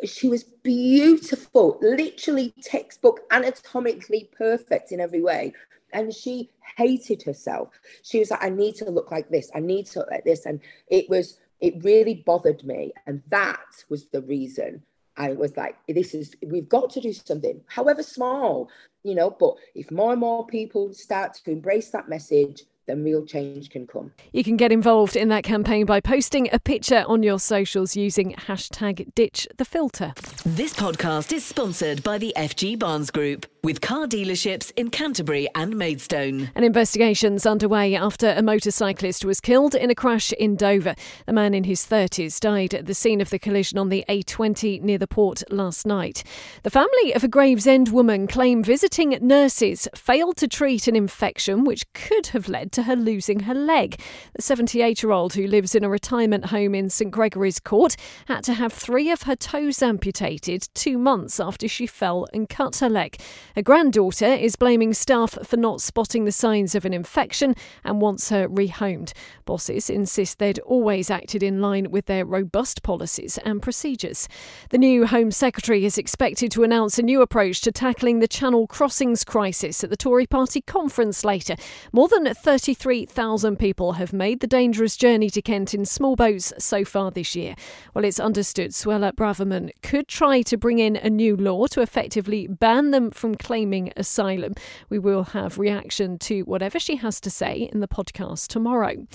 She 0.04 0.28
was 0.28 0.42
beautiful, 0.42 1.78
literally 1.80 2.52
textbook, 2.60 3.20
anatomically 3.30 4.28
perfect 4.36 4.90
in 4.90 5.00
every 5.00 5.22
way. 5.22 5.52
And 5.92 6.12
she 6.12 6.50
hated 6.76 7.22
herself. 7.22 7.68
She 8.02 8.18
was 8.18 8.32
like, 8.32 8.42
I 8.42 8.48
need 8.48 8.74
to 8.76 8.90
look 8.90 9.12
like 9.12 9.28
this. 9.28 9.52
I 9.54 9.60
need 9.60 9.86
to 9.86 10.00
look 10.00 10.10
like 10.10 10.24
this. 10.24 10.46
And 10.46 10.58
it 10.88 11.08
was, 11.08 11.38
it 11.60 11.84
really 11.84 12.24
bothered 12.26 12.64
me. 12.64 12.92
And 13.06 13.22
that 13.28 13.84
was 13.88 14.06
the 14.06 14.22
reason 14.22 14.82
I 15.16 15.32
was 15.32 15.56
like, 15.56 15.76
this 15.88 16.14
is, 16.14 16.34
we've 16.46 16.68
got 16.68 16.90
to 16.90 17.00
do 17.00 17.12
something, 17.12 17.60
however 17.66 18.02
small, 18.02 18.68
you 19.02 19.14
know. 19.14 19.30
But 19.30 19.54
if 19.74 19.90
more 19.90 20.12
and 20.12 20.20
more 20.20 20.46
people 20.46 20.92
start 20.92 21.34
to 21.44 21.50
embrace 21.50 21.90
that 21.90 22.08
message, 22.08 22.64
then 22.86 23.02
real 23.02 23.24
change 23.24 23.70
can 23.70 23.86
come. 23.86 24.12
You 24.32 24.44
can 24.44 24.56
get 24.56 24.72
involved 24.72 25.16
in 25.16 25.28
that 25.28 25.44
campaign 25.44 25.86
by 25.86 26.00
posting 26.00 26.48
a 26.52 26.58
picture 26.58 27.04
on 27.06 27.22
your 27.22 27.38
socials 27.38 27.96
using 27.96 28.32
hashtag 28.32 29.14
ditch 29.14 29.48
the 29.56 29.64
filter. 29.64 30.12
This 30.44 30.74
podcast 30.74 31.32
is 31.32 31.44
sponsored 31.44 32.02
by 32.02 32.18
the 32.18 32.32
FG 32.36 32.78
Barnes 32.78 33.10
Group 33.10 33.46
with 33.62 33.80
car 33.80 34.06
dealerships 34.06 34.70
in 34.76 34.90
Canterbury 34.90 35.48
and 35.54 35.74
Maidstone. 35.76 36.50
An 36.54 36.64
investigation's 36.64 37.46
underway 37.46 37.94
after 37.94 38.28
a 38.36 38.42
motorcyclist 38.42 39.24
was 39.24 39.40
killed 39.40 39.74
in 39.74 39.90
a 39.90 39.94
crash 39.94 40.32
in 40.34 40.54
Dover. 40.54 40.94
The 41.24 41.32
man 41.32 41.54
in 41.54 41.64
his 41.64 41.86
30s 41.86 42.38
died 42.38 42.74
at 42.74 42.84
the 42.84 42.94
scene 42.94 43.22
of 43.22 43.30
the 43.30 43.38
collision 43.38 43.78
on 43.78 43.88
the 43.88 44.04
A20 44.08 44.82
near 44.82 44.98
the 44.98 45.06
port 45.06 45.42
last 45.50 45.86
night. 45.86 46.22
The 46.62 46.70
family 46.70 47.14
of 47.14 47.24
a 47.24 47.28
Gravesend 47.28 47.88
woman 47.88 48.26
claim 48.26 48.62
visiting 48.62 49.16
nurses 49.22 49.88
failed 49.94 50.36
to 50.36 50.48
treat 50.48 50.86
an 50.86 50.94
infection 50.94 51.64
which 51.64 51.90
could 51.94 52.28
have 52.28 52.50
led 52.50 52.70
to 52.74 52.84
her 52.84 52.96
losing 52.96 53.40
her 53.40 53.54
leg. 53.54 54.00
The 54.34 54.42
78 54.42 55.02
year 55.02 55.12
old 55.12 55.34
who 55.34 55.46
lives 55.46 55.74
in 55.74 55.84
a 55.84 55.88
retirement 55.88 56.46
home 56.46 56.74
in 56.74 56.90
St 56.90 57.10
Gregory's 57.10 57.60
Court 57.60 57.96
had 58.26 58.44
to 58.44 58.54
have 58.54 58.72
three 58.72 59.10
of 59.10 59.22
her 59.22 59.36
toes 59.36 59.82
amputated 59.82 60.68
two 60.74 60.98
months 60.98 61.40
after 61.40 61.66
she 61.68 61.86
fell 61.86 62.26
and 62.32 62.48
cut 62.48 62.76
her 62.76 62.88
leg. 62.88 63.20
Her 63.54 63.62
granddaughter 63.62 64.26
is 64.26 64.56
blaming 64.56 64.92
staff 64.94 65.38
for 65.44 65.56
not 65.56 65.80
spotting 65.80 66.24
the 66.24 66.32
signs 66.32 66.74
of 66.74 66.84
an 66.84 66.92
infection 66.92 67.54
and 67.84 68.00
wants 68.00 68.30
her 68.30 68.48
rehomed. 68.48 69.12
Bosses 69.44 69.88
insist 69.88 70.38
they'd 70.38 70.58
always 70.60 71.10
acted 71.10 71.42
in 71.42 71.60
line 71.60 71.90
with 71.90 72.06
their 72.06 72.24
robust 72.24 72.82
policies 72.82 73.38
and 73.44 73.62
procedures. 73.62 74.28
The 74.70 74.78
new 74.78 75.06
Home 75.06 75.30
Secretary 75.30 75.84
is 75.84 75.98
expected 75.98 76.50
to 76.52 76.64
announce 76.64 76.98
a 76.98 77.02
new 77.02 77.22
approach 77.22 77.60
to 77.62 77.72
tackling 77.72 78.18
the 78.18 78.28
Channel 78.28 78.66
crossings 78.66 79.24
crisis 79.24 79.84
at 79.84 79.90
the 79.90 79.96
Tory 79.96 80.26
party 80.26 80.60
conference 80.60 81.24
later. 81.24 81.56
More 81.92 82.08
than 82.08 82.26
33,000 82.64 83.58
people 83.58 83.92
have 83.92 84.14
made 84.14 84.40
the 84.40 84.46
dangerous 84.46 84.96
journey 84.96 85.28
to 85.28 85.42
Kent 85.42 85.74
in 85.74 85.84
small 85.84 86.16
boats 86.16 86.50
so 86.58 86.82
far 86.82 87.10
this 87.10 87.36
year. 87.36 87.56
Well, 87.92 88.06
it's 88.06 88.18
understood 88.18 88.70
Suella 88.70 89.12
Braverman 89.12 89.70
could 89.82 90.08
try 90.08 90.40
to 90.40 90.56
bring 90.56 90.78
in 90.78 90.96
a 90.96 91.10
new 91.10 91.36
law 91.36 91.66
to 91.66 91.82
effectively 91.82 92.46
ban 92.46 92.90
them 92.90 93.10
from 93.10 93.34
claiming 93.34 93.92
asylum. 93.98 94.54
We 94.88 94.98
will 94.98 95.24
have 95.24 95.58
reaction 95.58 96.18
to 96.20 96.40
whatever 96.44 96.78
she 96.78 96.96
has 96.96 97.20
to 97.20 97.30
say 97.30 97.68
in 97.70 97.80
the 97.80 97.88
podcast 97.88 98.48
tomorrow. 98.48 99.06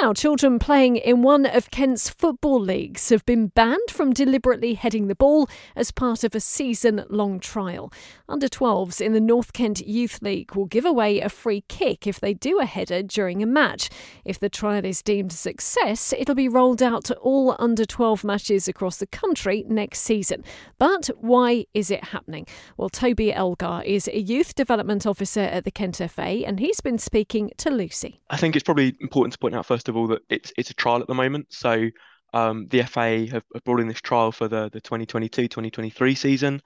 Now, 0.00 0.12
children 0.12 0.60
playing 0.60 0.94
in 0.94 1.22
one 1.22 1.44
of 1.44 1.72
Kent's 1.72 2.08
football 2.08 2.60
leagues 2.60 3.08
have 3.08 3.26
been 3.26 3.48
banned 3.48 3.90
from 3.90 4.12
deliberately 4.12 4.74
heading 4.74 5.08
the 5.08 5.16
ball 5.16 5.48
as 5.74 5.90
part 5.90 6.22
of 6.22 6.36
a 6.36 6.40
season 6.40 7.04
long 7.10 7.40
trial. 7.40 7.92
Under 8.28 8.46
12s 8.46 9.00
in 9.00 9.12
the 9.12 9.20
North 9.20 9.52
Kent 9.52 9.80
Youth 9.84 10.20
League 10.22 10.54
will 10.54 10.66
give 10.66 10.84
away 10.84 11.18
a 11.18 11.28
free 11.28 11.64
kick 11.66 12.06
if 12.06 12.20
they 12.20 12.32
do 12.32 12.60
a 12.60 12.64
header 12.64 12.91
during 13.00 13.42
a 13.42 13.46
match. 13.46 13.88
If 14.24 14.38
the 14.38 14.50
trial 14.50 14.84
is 14.84 15.00
deemed 15.00 15.32
a 15.32 15.34
success, 15.34 16.12
it'll 16.12 16.34
be 16.34 16.48
rolled 16.48 16.82
out 16.82 17.04
to 17.04 17.14
all 17.16 17.56
under 17.58 17.86
12 17.86 18.24
matches 18.24 18.68
across 18.68 18.98
the 18.98 19.06
country 19.06 19.64
next 19.68 20.00
season. 20.00 20.44
But 20.78 21.08
why 21.18 21.66
is 21.72 21.90
it 21.90 22.04
happening? 22.04 22.46
Well, 22.76 22.90
Toby 22.90 23.32
Elgar 23.32 23.82
is 23.86 24.08
a 24.08 24.20
youth 24.20 24.54
development 24.54 25.06
officer 25.06 25.40
at 25.40 25.64
the 25.64 25.70
Kent 25.70 26.02
FA, 26.10 26.42
and 26.46 26.58
he's 26.58 26.80
been 26.80 26.98
speaking 26.98 27.52
to 27.58 27.70
Lucy. 27.70 28.20
I 28.28 28.36
think 28.36 28.56
it's 28.56 28.64
probably 28.64 28.96
important 29.00 29.32
to 29.34 29.38
point 29.38 29.54
out 29.54 29.66
first 29.66 29.88
of 29.88 29.96
all 29.96 30.08
that 30.08 30.22
it's 30.28 30.52
it's 30.56 30.70
a 30.70 30.74
trial 30.74 31.00
at 31.00 31.06
the 31.06 31.14
moment. 31.14 31.46
So 31.52 31.88
um, 32.32 32.66
the 32.68 32.82
FA 32.82 33.26
have 33.26 33.44
brought 33.64 33.80
in 33.80 33.88
this 33.88 34.00
trial 34.00 34.32
for 34.32 34.48
the 34.48 34.70
the 34.72 34.80
2022-2023 34.80 36.16
season 36.16 36.62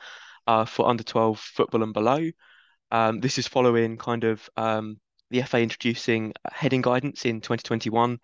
uh, 0.47 0.64
for 0.64 0.88
under 0.88 1.02
12 1.02 1.38
football 1.38 1.83
and 1.83 1.92
below. 1.92 2.30
Um, 2.90 3.21
this 3.21 3.38
is 3.38 3.49
following 3.49 3.97
kind 3.97 4.25
of 4.25 4.49
um, 4.56 4.99
the 5.30 5.42
FA 5.42 5.61
introducing 5.61 6.33
heading 6.50 6.83
guidance 6.83 7.25
in 7.25 7.40
2021, 7.40 8.18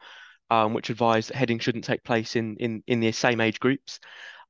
um, 0.51 0.75
which 0.75 0.91
advised 0.91 1.31
that 1.31 1.37
heading 1.37 1.59
shouldn't 1.59 1.85
take 1.85 2.05
place 2.05 2.37
in 2.37 2.57
in 2.57 2.83
in 2.87 3.01
the 3.01 3.13
same 3.13 3.41
age 3.41 3.61
groups. 3.61 4.01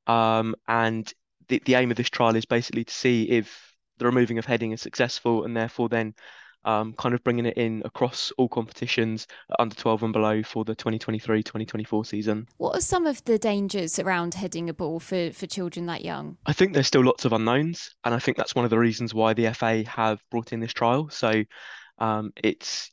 Um, 0.07 0.55
and 0.67 1.11
the, 1.47 1.61
the 1.65 1.75
aim 1.75 1.91
of 1.91 1.97
this 1.97 2.09
trial 2.09 2.35
is 2.35 2.45
basically 2.45 2.83
to 2.83 2.93
see 2.93 3.23
if 3.29 3.73
the 3.97 4.05
removing 4.05 4.37
of 4.37 4.45
heading 4.45 4.71
is 4.71 4.81
successful, 4.81 5.45
and 5.45 5.55
therefore 5.55 5.89
then 5.89 6.13
um, 6.65 6.93
kind 6.93 7.13
of 7.13 7.23
bringing 7.23 7.45
it 7.45 7.57
in 7.57 7.81
across 7.85 8.31
all 8.37 8.47
competitions 8.47 9.27
under 9.59 9.75
12 9.75 10.03
and 10.03 10.13
below 10.13 10.43
for 10.43 10.63
the 10.63 10.75
2023-2024 10.75 12.05
season. 12.05 12.47
What 12.57 12.75
are 12.75 12.81
some 12.81 13.05
of 13.05 13.23
the 13.25 13.37
dangers 13.37 13.99
around 13.99 14.33
heading 14.33 14.69
a 14.69 14.73
ball 14.73 14.99
for, 14.99 15.31
for 15.31 15.45
children 15.45 15.85
that 15.87 16.05
young? 16.05 16.37
I 16.45 16.53
think 16.53 16.73
there's 16.73 16.87
still 16.87 17.03
lots 17.03 17.25
of 17.25 17.33
unknowns, 17.33 17.93
and 18.03 18.13
I 18.13 18.19
think 18.19 18.37
that's 18.37 18.55
one 18.55 18.65
of 18.65 18.71
the 18.71 18.79
reasons 18.79 19.13
why 19.13 19.33
the 19.33 19.53
FA 19.53 19.83
have 19.87 20.21
brought 20.31 20.53
in 20.53 20.59
this 20.59 20.73
trial. 20.73 21.09
So 21.09 21.43
um, 21.99 22.33
it's 22.43 22.91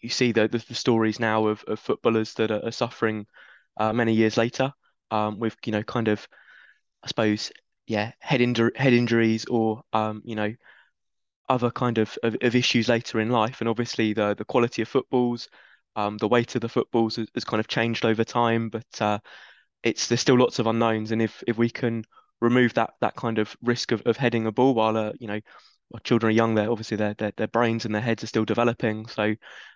you 0.00 0.08
see 0.08 0.32
the, 0.32 0.48
the, 0.48 0.58
the, 0.58 0.74
stories 0.74 1.20
now 1.20 1.46
of, 1.46 1.64
of 1.68 1.78
footballers 1.78 2.34
that 2.34 2.50
are, 2.50 2.64
are 2.66 2.72
suffering 2.72 3.26
uh, 3.78 3.92
many 3.92 4.12
years 4.12 4.36
later 4.36 4.72
um, 5.10 5.38
with 5.38 5.56
you 5.64 5.72
know 5.72 5.82
kind 5.82 6.08
of 6.08 6.26
I 7.02 7.08
suppose, 7.08 7.52
yeah, 7.86 8.12
head 8.20 8.40
head 8.76 8.92
injuries, 8.92 9.44
or 9.46 9.82
um, 9.92 10.22
you 10.24 10.36
know, 10.36 10.54
other 11.48 11.70
kind 11.70 11.98
of, 11.98 12.16
of, 12.22 12.36
of 12.40 12.54
issues 12.54 12.88
later 12.88 13.20
in 13.20 13.30
life. 13.30 13.60
And 13.60 13.68
obviously, 13.68 14.12
the 14.12 14.34
the 14.34 14.44
quality 14.44 14.82
of 14.82 14.88
footballs, 14.88 15.48
um, 15.96 16.16
the 16.18 16.28
weight 16.28 16.54
of 16.54 16.60
the 16.60 16.68
footballs 16.68 17.16
has, 17.16 17.28
has 17.34 17.44
kind 17.44 17.60
of 17.60 17.68
changed 17.68 18.04
over 18.04 18.24
time. 18.24 18.68
But 18.70 19.02
uh, 19.02 19.18
it's 19.82 20.08
there's 20.08 20.20
still 20.20 20.38
lots 20.38 20.58
of 20.58 20.66
unknowns, 20.66 21.12
and 21.12 21.22
if 21.22 21.42
if 21.46 21.58
we 21.58 21.70
can 21.70 22.04
remove 22.40 22.74
that 22.74 22.94
that 23.00 23.16
kind 23.16 23.38
of 23.38 23.56
risk 23.62 23.92
of, 23.92 24.02
of 24.06 24.16
heading 24.16 24.46
a 24.46 24.52
ball 24.52 24.74
while 24.74 24.96
uh, 24.96 25.12
you 25.18 25.28
know 25.28 25.40
while 25.92 26.00
children 26.00 26.30
are 26.30 26.34
young, 26.34 26.54
they're 26.54 26.70
obviously 26.70 26.96
their, 26.96 27.12
their 27.14 27.32
their 27.36 27.48
brains 27.48 27.84
and 27.84 27.94
their 27.94 28.02
heads 28.02 28.24
are 28.24 28.26
still 28.26 28.46
developing. 28.46 29.06
So 29.08 29.34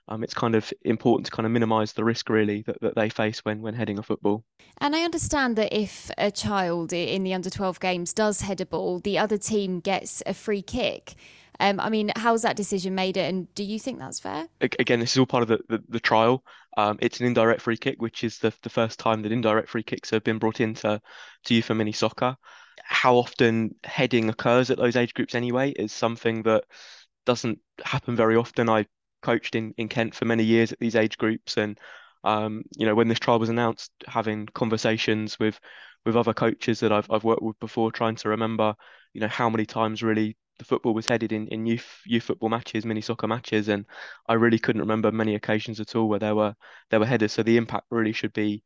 um, 0.08 0.24
it's 0.24 0.32
kind 0.32 0.54
of 0.54 0.72
important 0.82 1.26
to 1.26 1.32
kind 1.32 1.44
of 1.44 1.52
minimise 1.52 1.92
the 1.92 2.04
risk 2.04 2.30
really 2.30 2.62
that, 2.62 2.80
that 2.80 2.94
they 2.94 3.10
face 3.10 3.44
when 3.44 3.60
when 3.60 3.74
heading 3.74 3.98
a 3.98 4.02
football. 4.02 4.42
And 4.78 4.96
I 4.96 5.02
understand 5.02 5.56
that 5.56 5.72
if 5.72 6.10
a 6.16 6.30
child 6.30 6.94
in 6.94 7.22
the 7.22 7.34
under 7.34 7.50
12 7.50 7.80
games 7.80 8.14
does 8.14 8.40
head 8.40 8.62
a 8.62 8.66
ball, 8.66 9.00
the 9.00 9.18
other 9.18 9.36
team 9.36 9.80
gets 9.80 10.22
a 10.24 10.32
free 10.32 10.62
kick. 10.62 11.16
Um, 11.60 11.80
I 11.80 11.90
mean, 11.90 12.12
how's 12.16 12.42
that 12.42 12.56
decision 12.56 12.94
made? 12.94 13.16
And 13.16 13.52
do 13.54 13.62
you 13.62 13.78
think 13.78 13.98
that's 13.98 14.20
fair? 14.20 14.46
Again, 14.60 15.00
this 15.00 15.12
is 15.12 15.18
all 15.18 15.26
part 15.26 15.42
of 15.42 15.48
the, 15.48 15.58
the, 15.68 15.82
the 15.88 16.00
trial. 16.00 16.44
Um, 16.78 16.98
it's 17.00 17.20
an 17.20 17.26
indirect 17.26 17.62
free 17.62 17.78
kick, 17.78 18.00
which 18.00 18.24
is 18.24 18.38
the, 18.38 18.52
the 18.62 18.68
first 18.68 18.98
time 18.98 19.22
that 19.22 19.32
indirect 19.32 19.68
free 19.68 19.82
kicks 19.82 20.10
have 20.10 20.24
been 20.24 20.38
brought 20.38 20.60
into 20.60 21.00
to 21.44 21.54
youth 21.54 21.70
and 21.70 21.78
mini 21.78 21.92
soccer. 21.92 22.36
How 22.82 23.16
often 23.16 23.74
heading 23.84 24.28
occurs 24.28 24.70
at 24.70 24.78
those 24.78 24.96
age 24.96 25.14
groups 25.14 25.34
anyway 25.34 25.70
is 25.70 25.92
something 25.92 26.42
that 26.44 26.64
doesn't 27.24 27.58
happen 27.84 28.16
very 28.16 28.36
often. 28.36 28.68
I 28.68 28.86
coached 29.22 29.54
in, 29.54 29.74
in 29.76 29.88
Kent 29.88 30.14
for 30.14 30.24
many 30.24 30.44
years 30.44 30.72
at 30.72 30.78
these 30.78 30.96
age 30.96 31.18
groups, 31.18 31.56
and 31.56 31.78
um, 32.24 32.64
you 32.76 32.86
know 32.86 32.94
when 32.94 33.08
this 33.08 33.18
trial 33.18 33.38
was 33.38 33.48
announced, 33.48 33.92
having 34.06 34.46
conversations 34.46 35.38
with 35.38 35.58
with 36.04 36.16
other 36.16 36.34
coaches 36.34 36.80
that 36.80 36.92
I've 36.92 37.10
I've 37.10 37.24
worked 37.24 37.42
with 37.42 37.58
before, 37.60 37.92
trying 37.92 38.16
to 38.16 38.28
remember, 38.30 38.74
you 39.12 39.20
know, 39.20 39.28
how 39.28 39.50
many 39.50 39.66
times 39.66 40.02
really 40.02 40.36
the 40.58 40.64
football 40.64 40.94
was 40.94 41.06
headed 41.06 41.32
in, 41.32 41.48
in 41.48 41.66
youth 41.66 42.00
youth 42.06 42.24
football 42.24 42.48
matches, 42.48 42.86
mini 42.86 43.00
soccer 43.00 43.26
matches, 43.26 43.68
and 43.68 43.86
I 44.28 44.34
really 44.34 44.58
couldn't 44.58 44.80
remember 44.82 45.12
many 45.12 45.34
occasions 45.34 45.80
at 45.80 45.94
all 45.96 46.08
where 46.08 46.18
there 46.18 46.34
were 46.34 46.54
there 46.90 47.00
were 47.00 47.06
headers. 47.06 47.32
So 47.32 47.42
the 47.42 47.56
impact 47.56 47.86
really 47.90 48.12
should 48.12 48.32
be 48.32 48.62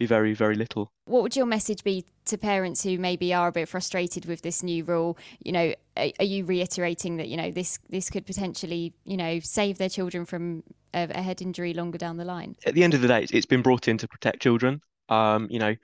be 0.00 0.06
very 0.06 0.32
very 0.32 0.56
little. 0.56 0.90
What 1.04 1.22
would 1.22 1.36
your 1.36 1.46
message 1.46 1.84
be 1.84 2.06
to 2.24 2.38
parents 2.38 2.82
who 2.82 2.98
maybe 2.98 3.32
are 3.32 3.48
a 3.48 3.52
bit 3.52 3.68
frustrated 3.68 4.24
with 4.24 4.42
this 4.42 4.62
new 4.62 4.82
rule? 4.82 5.16
You 5.44 5.52
know, 5.52 5.74
are, 5.96 6.10
are 6.18 6.24
you 6.24 6.44
reiterating 6.44 7.18
that 7.18 7.28
you 7.28 7.36
know 7.36 7.52
this 7.52 7.78
this 7.90 8.10
could 8.10 8.26
potentially 8.26 8.94
you 9.04 9.16
know 9.16 9.38
save 9.40 9.78
their 9.78 9.90
children 9.90 10.24
from 10.24 10.64
a, 10.94 11.06
a 11.10 11.22
head 11.22 11.42
injury 11.42 11.74
longer 11.74 11.98
down 11.98 12.16
the 12.16 12.24
line? 12.24 12.56
At 12.66 12.74
the 12.74 12.82
end 12.82 12.94
of 12.94 13.02
the 13.02 13.08
day, 13.08 13.26
it's, 13.30 13.46
been 13.46 13.62
brought 13.62 13.86
in 13.86 13.98
to 13.98 14.08
protect 14.08 14.42
children. 14.42 14.80
Um, 15.10 15.48
you 15.50 15.58
know, 15.58 15.76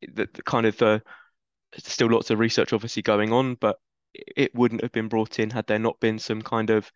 the, 0.00 0.28
the 0.32 0.42
kind 0.42 0.64
of 0.64 0.76
the 0.78 1.02
still 1.76 2.08
lots 2.08 2.30
of 2.30 2.38
research 2.38 2.72
obviously 2.72 3.02
going 3.02 3.32
on, 3.32 3.56
but 3.56 3.78
it 4.14 4.54
wouldn't 4.54 4.82
have 4.82 4.92
been 4.92 5.08
brought 5.08 5.40
in 5.40 5.50
had 5.50 5.66
there 5.66 5.78
not 5.78 5.98
been 6.00 6.18
some 6.18 6.40
kind 6.40 6.70
of 6.70 6.90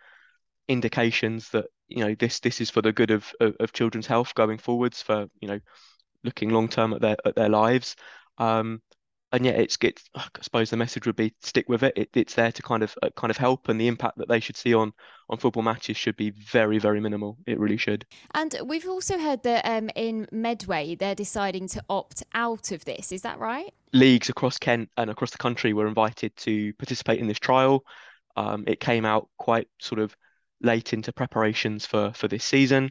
indications 0.69 1.49
that 1.51 1.67
you 1.89 2.05
know 2.05 2.15
this 2.15 2.39
this 2.39 2.61
is 2.61 2.71
for 2.71 2.81
the 2.81 2.93
good 2.93 3.11
of 3.11 3.33
of, 3.41 3.57
of 3.59 3.73
children's 3.73 4.07
health 4.07 4.33
going 4.37 4.57
forwards 4.57 5.03
for 5.03 5.27
you 5.41 5.49
know 5.49 5.59
looking 6.25 6.51
long 6.51 6.69
term 6.69 6.93
at 6.93 7.01
their 7.01 7.17
at 7.25 7.35
their 7.35 7.49
lives 7.49 7.97
um, 8.39 8.81
and 9.33 9.45
yet 9.45 9.59
it's 9.59 9.77
it's 9.81 10.05
I 10.15 10.27
suppose 10.41 10.71
the 10.71 10.77
message 10.77 11.07
would 11.07 11.17
be 11.17 11.35
stick 11.41 11.69
with 11.69 11.83
it. 11.83 11.93
it 11.97 12.11
it's 12.15 12.35
there 12.35 12.53
to 12.53 12.63
kind 12.63 12.83
of 12.83 12.95
uh, 13.03 13.11
kind 13.17 13.31
of 13.31 13.37
help, 13.37 13.69
and 13.69 13.81
the 13.81 13.87
impact 13.87 14.19
that 14.19 14.29
they 14.29 14.41
should 14.41 14.57
see 14.57 14.75
on 14.75 14.93
on 15.29 15.39
football 15.39 15.63
matches 15.63 15.97
should 15.97 16.17
be 16.17 16.31
very 16.31 16.79
very 16.79 17.01
minimal. 17.01 17.39
It 17.47 17.59
really 17.59 17.77
should. 17.77 18.05
And 18.35 18.55
we've 18.65 18.89
also 18.89 19.19
heard 19.19 19.43
that 19.45 19.67
um, 19.67 19.91
in 19.95 20.27
Medway 20.33 20.95
they're 20.97 21.15
deciding 21.15 21.69
to 21.69 21.85
opt 21.89 22.25
out 22.35 22.73
of 22.73 22.85
this. 22.85 23.13
Is 23.13 23.23
that 23.23 23.39
right? 23.39 23.73
Leagues 23.93 24.29
across 24.29 24.59
Kent 24.59 24.89
and 24.97 25.11
across 25.11 25.31
the 25.31 25.39
country 25.39 25.73
were 25.73 25.87
invited 25.87 26.37
to 26.39 26.73
participate 26.75 27.21
in 27.21 27.29
this 27.29 27.39
trial. 27.39 27.85
Um, 28.37 28.65
it 28.67 28.81
came 28.81 29.05
out 29.05 29.29
quite 29.39 29.69
sort 29.81 30.01
of 30.01 30.17
late 30.61 30.93
into 30.93 31.13
preparations 31.13 31.87
for 31.87 32.13
for 32.15 32.27
this 32.27 32.45
season 32.45 32.91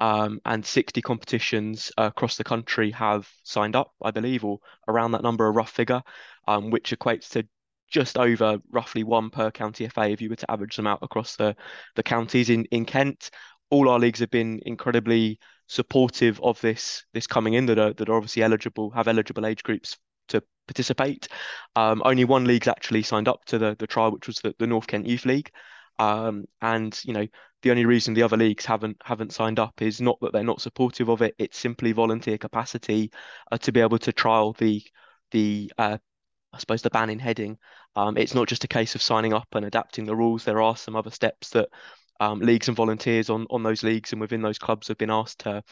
um, 0.00 0.40
and 0.46 0.64
60 0.64 1.02
competitions 1.02 1.92
uh, 1.98 2.04
across 2.04 2.36
the 2.36 2.44
country 2.44 2.90
have 2.92 3.28
signed 3.44 3.76
up, 3.76 3.92
I 4.02 4.10
believe, 4.10 4.44
or 4.44 4.58
around 4.88 5.12
that 5.12 5.22
number, 5.22 5.46
a 5.46 5.50
rough 5.50 5.70
figure, 5.70 6.02
um, 6.48 6.70
which 6.70 6.90
equates 6.90 7.28
to 7.30 7.46
just 7.90 8.16
over 8.16 8.58
roughly 8.70 9.04
one 9.04 9.30
per 9.30 9.50
county 9.50 9.86
FA 9.88 10.10
if 10.10 10.20
you 10.20 10.30
were 10.30 10.36
to 10.36 10.50
average 10.50 10.76
them 10.76 10.86
out 10.86 11.00
across 11.02 11.36
the, 11.36 11.54
the 11.96 12.02
counties 12.02 12.48
in, 12.48 12.64
in 12.66 12.84
Kent. 12.84 13.30
All 13.68 13.88
our 13.88 13.98
leagues 13.98 14.20
have 14.20 14.30
been 14.30 14.60
incredibly 14.64 15.38
supportive 15.66 16.40
of 16.40 16.60
this 16.60 17.04
this 17.14 17.28
coming 17.28 17.54
in 17.54 17.66
that 17.66 17.78
are 17.78 17.92
that 17.92 18.08
are 18.08 18.16
obviously 18.16 18.42
eligible, 18.42 18.90
have 18.90 19.06
eligible 19.06 19.46
age 19.46 19.62
groups 19.62 19.98
to 20.28 20.42
participate. 20.66 21.28
Um, 21.76 22.02
only 22.04 22.24
one 22.24 22.44
league's 22.44 22.68
actually 22.68 23.02
signed 23.02 23.28
up 23.28 23.44
to 23.46 23.58
the, 23.58 23.76
the 23.78 23.86
trial, 23.86 24.10
which 24.12 24.26
was 24.26 24.38
the, 24.38 24.54
the 24.58 24.66
North 24.66 24.86
Kent 24.86 25.06
Youth 25.06 25.26
League. 25.26 25.50
Um, 25.98 26.46
and 26.62 26.98
you 27.04 27.12
know 27.12 27.26
the 27.62 27.70
only 27.70 27.84
reason 27.84 28.14
the 28.14 28.22
other 28.22 28.36
leagues 28.36 28.64
haven't 28.64 28.96
haven't 29.02 29.32
signed 29.32 29.58
up 29.58 29.82
is 29.82 30.00
not 30.00 30.18
that 30.20 30.32
they're 30.32 30.42
not 30.42 30.60
supportive 30.60 31.08
of 31.08 31.22
it. 31.22 31.34
It's 31.38 31.58
simply 31.58 31.92
volunteer 31.92 32.38
capacity 32.38 33.10
uh, 33.50 33.58
to 33.58 33.72
be 33.72 33.80
able 33.80 33.98
to 33.98 34.12
trial 34.12 34.54
the 34.54 34.82
the 35.30 35.72
uh, 35.78 35.98
I 36.52 36.58
suppose 36.58 36.82
the 36.82 36.90
ban 36.90 37.10
in 37.10 37.18
heading. 37.18 37.58
Um, 37.96 38.16
it's 38.16 38.34
not 38.34 38.48
just 38.48 38.64
a 38.64 38.68
case 38.68 38.94
of 38.94 39.02
signing 39.02 39.32
up 39.32 39.48
and 39.52 39.64
adapting 39.64 40.06
the 40.06 40.16
rules. 40.16 40.44
There 40.44 40.62
are 40.62 40.76
some 40.76 40.96
other 40.96 41.10
steps 41.10 41.50
that 41.50 41.68
um, 42.18 42.40
leagues 42.40 42.68
and 42.68 42.76
volunteers 42.76 43.30
on 43.30 43.46
on 43.50 43.62
those 43.62 43.82
leagues 43.82 44.12
and 44.12 44.20
within 44.20 44.42
those 44.42 44.58
clubs 44.58 44.88
have 44.88 44.98
been 44.98 45.10
asked 45.10 45.40
to 45.40 45.62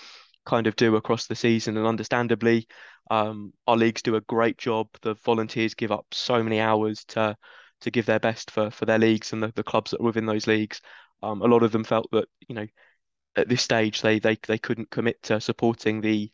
kind 0.45 0.67
of 0.67 0.77
do 0.77 0.97
across 0.97 1.27
the 1.27 1.37
season. 1.37 1.77
And 1.77 1.87
understandably, 1.87 2.67
um, 3.11 3.53
our 3.67 3.77
leagues 3.77 4.03
do 4.03 4.17
a 4.17 4.21
great 4.23 4.59
job. 4.59 4.89
The 5.03 5.15
volunteers 5.15 5.75
give 5.75 5.93
up 5.93 6.07
so 6.13 6.43
many 6.43 6.61
hours 6.61 7.05
to 7.09 7.37
to 7.81 7.91
give 7.91 8.07
their 8.07 8.21
best 8.21 8.51
for 8.51 8.71
for 8.71 8.85
their 8.85 8.99
leagues 8.99 9.33
and 9.33 9.43
the, 9.43 9.53
the 9.55 9.63
clubs 9.63 9.93
that 9.93 10.01
are 10.01 10.05
within 10.05 10.27
those 10.27 10.47
leagues. 10.47 10.81
Um, 11.23 11.43
a 11.43 11.47
lot 11.47 11.63
of 11.63 11.73
them 11.73 11.85
felt 11.85 12.09
that 12.13 12.29
you 12.49 12.55
know 12.55 12.67
at 13.37 13.49
this 13.49 13.63
stage 13.63 14.03
they 14.03 14.19
they 14.19 14.37
they 14.47 14.59
couldn't 14.59 14.91
commit 14.91 15.23
to 15.25 15.41
supporting 15.41 16.01
the 16.01 16.31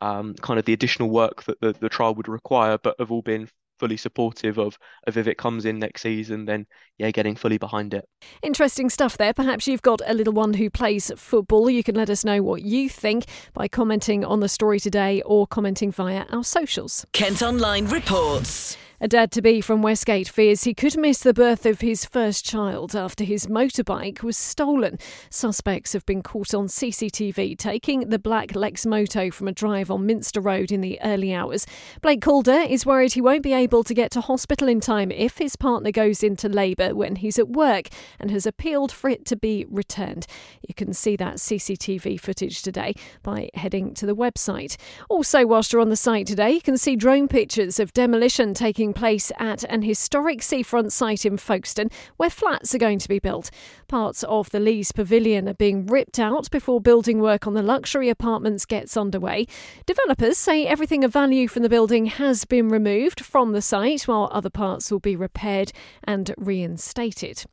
um, 0.00 0.34
kind 0.34 0.58
of 0.58 0.64
the 0.64 0.72
additional 0.72 1.10
work 1.10 1.42
that 1.44 1.60
the, 1.60 1.72
the 1.72 1.88
trial 1.88 2.14
would 2.14 2.28
require, 2.28 2.78
but 2.78 2.96
have 2.98 3.10
all 3.10 3.22
been 3.22 3.48
fully 3.78 3.96
supportive 3.96 4.58
of, 4.58 4.78
of 5.06 5.16
if 5.16 5.26
it 5.26 5.38
comes 5.38 5.64
in 5.64 5.78
next 5.78 6.02
season, 6.02 6.44
then 6.44 6.66
yeah, 6.98 7.10
getting 7.10 7.36
fully 7.36 7.58
behind 7.58 7.94
it. 7.94 8.08
Interesting 8.42 8.90
stuff 8.90 9.16
there. 9.16 9.32
Perhaps 9.32 9.66
you've 9.66 9.82
got 9.82 10.00
a 10.06 10.14
little 10.14 10.32
one 10.32 10.54
who 10.54 10.68
plays 10.68 11.10
football. 11.16 11.70
You 11.70 11.82
can 11.82 11.94
let 11.94 12.10
us 12.10 12.24
know 12.24 12.42
what 12.42 12.62
you 12.62 12.88
think 12.88 13.26
by 13.54 13.68
commenting 13.68 14.24
on 14.24 14.40
the 14.40 14.48
story 14.48 14.80
today 14.80 15.22
or 15.22 15.46
commenting 15.46 15.92
via 15.92 16.24
our 16.30 16.44
socials. 16.44 17.06
Kent 17.12 17.42
Online 17.42 17.86
reports. 17.86 18.76
A 19.00 19.06
dad 19.06 19.30
to 19.30 19.42
be 19.42 19.60
from 19.60 19.80
Westgate 19.80 20.28
fears 20.28 20.64
he 20.64 20.74
could 20.74 20.98
miss 20.98 21.20
the 21.20 21.32
birth 21.32 21.64
of 21.64 21.82
his 21.82 22.04
first 22.04 22.44
child 22.44 22.96
after 22.96 23.22
his 23.22 23.46
motorbike 23.46 24.24
was 24.24 24.36
stolen. 24.36 24.98
Suspects 25.30 25.92
have 25.92 26.04
been 26.04 26.20
caught 26.20 26.52
on 26.52 26.66
CCTV 26.66 27.56
taking 27.56 28.08
the 28.08 28.18
black 28.18 28.48
Lexmoto 28.48 29.32
from 29.32 29.46
a 29.46 29.52
drive 29.52 29.88
on 29.88 30.04
Minster 30.04 30.40
Road 30.40 30.72
in 30.72 30.80
the 30.80 31.00
early 31.04 31.32
hours. 31.32 31.64
Blake 32.02 32.20
Calder 32.20 32.64
is 32.68 32.84
worried 32.84 33.12
he 33.12 33.20
won't 33.20 33.44
be 33.44 33.52
able 33.52 33.84
to 33.84 33.94
get 33.94 34.10
to 34.10 34.20
hospital 34.20 34.66
in 34.66 34.80
time 34.80 35.12
if 35.12 35.38
his 35.38 35.54
partner 35.54 35.92
goes 35.92 36.24
into 36.24 36.48
labour 36.48 36.92
when 36.92 37.14
he's 37.14 37.38
at 37.38 37.50
work 37.50 37.90
and 38.18 38.32
has 38.32 38.46
appealed 38.46 38.90
for 38.90 39.08
it 39.08 39.24
to 39.26 39.36
be 39.36 39.64
returned. 39.68 40.26
You 40.66 40.74
can 40.74 40.92
see 40.92 41.14
that 41.14 41.36
CCTV 41.36 42.20
footage 42.20 42.62
today 42.62 42.94
by 43.22 43.48
heading 43.54 43.94
to 43.94 44.06
the 44.06 44.16
website. 44.16 44.76
Also, 45.08 45.46
whilst 45.46 45.72
you're 45.72 45.82
on 45.82 45.88
the 45.88 45.94
site 45.94 46.26
today, 46.26 46.50
you 46.50 46.60
can 46.60 46.76
see 46.76 46.96
drone 46.96 47.28
pictures 47.28 47.78
of 47.78 47.92
demolition 47.92 48.54
taking 48.54 48.87
taking 48.88 49.00
place 49.00 49.32
at 49.38 49.64
an 49.64 49.82
historic 49.82 50.42
seafront 50.42 50.92
site 50.92 51.26
in 51.26 51.36
Folkestone 51.36 51.90
where 52.16 52.30
flats 52.30 52.74
are 52.74 52.78
going 52.78 52.98
to 52.98 53.08
be 53.08 53.18
built. 53.18 53.50
Parts 53.86 54.22
of 54.24 54.50
the 54.50 54.60
Lees 54.60 54.92
Pavilion 54.92 55.48
are 55.48 55.54
being 55.54 55.86
ripped 55.86 56.18
out 56.18 56.50
before 56.50 56.80
building 56.80 57.20
work 57.20 57.46
on 57.46 57.54
the 57.54 57.62
luxury 57.62 58.08
apartments 58.08 58.64
gets 58.64 58.96
underway. 58.96 59.46
Developers 59.86 60.38
say 60.38 60.66
everything 60.66 61.04
of 61.04 61.12
value 61.12 61.48
from 61.48 61.62
the 61.62 61.68
building 61.68 62.06
has 62.06 62.44
been 62.44 62.68
removed 62.68 63.24
from 63.24 63.52
the 63.52 63.62
site 63.62 64.02
while 64.02 64.28
other 64.32 64.50
parts 64.50 64.90
will 64.90 65.00
be 65.00 65.16
repaired 65.16 65.72
and 66.04 66.34
reinstated. 66.38 67.44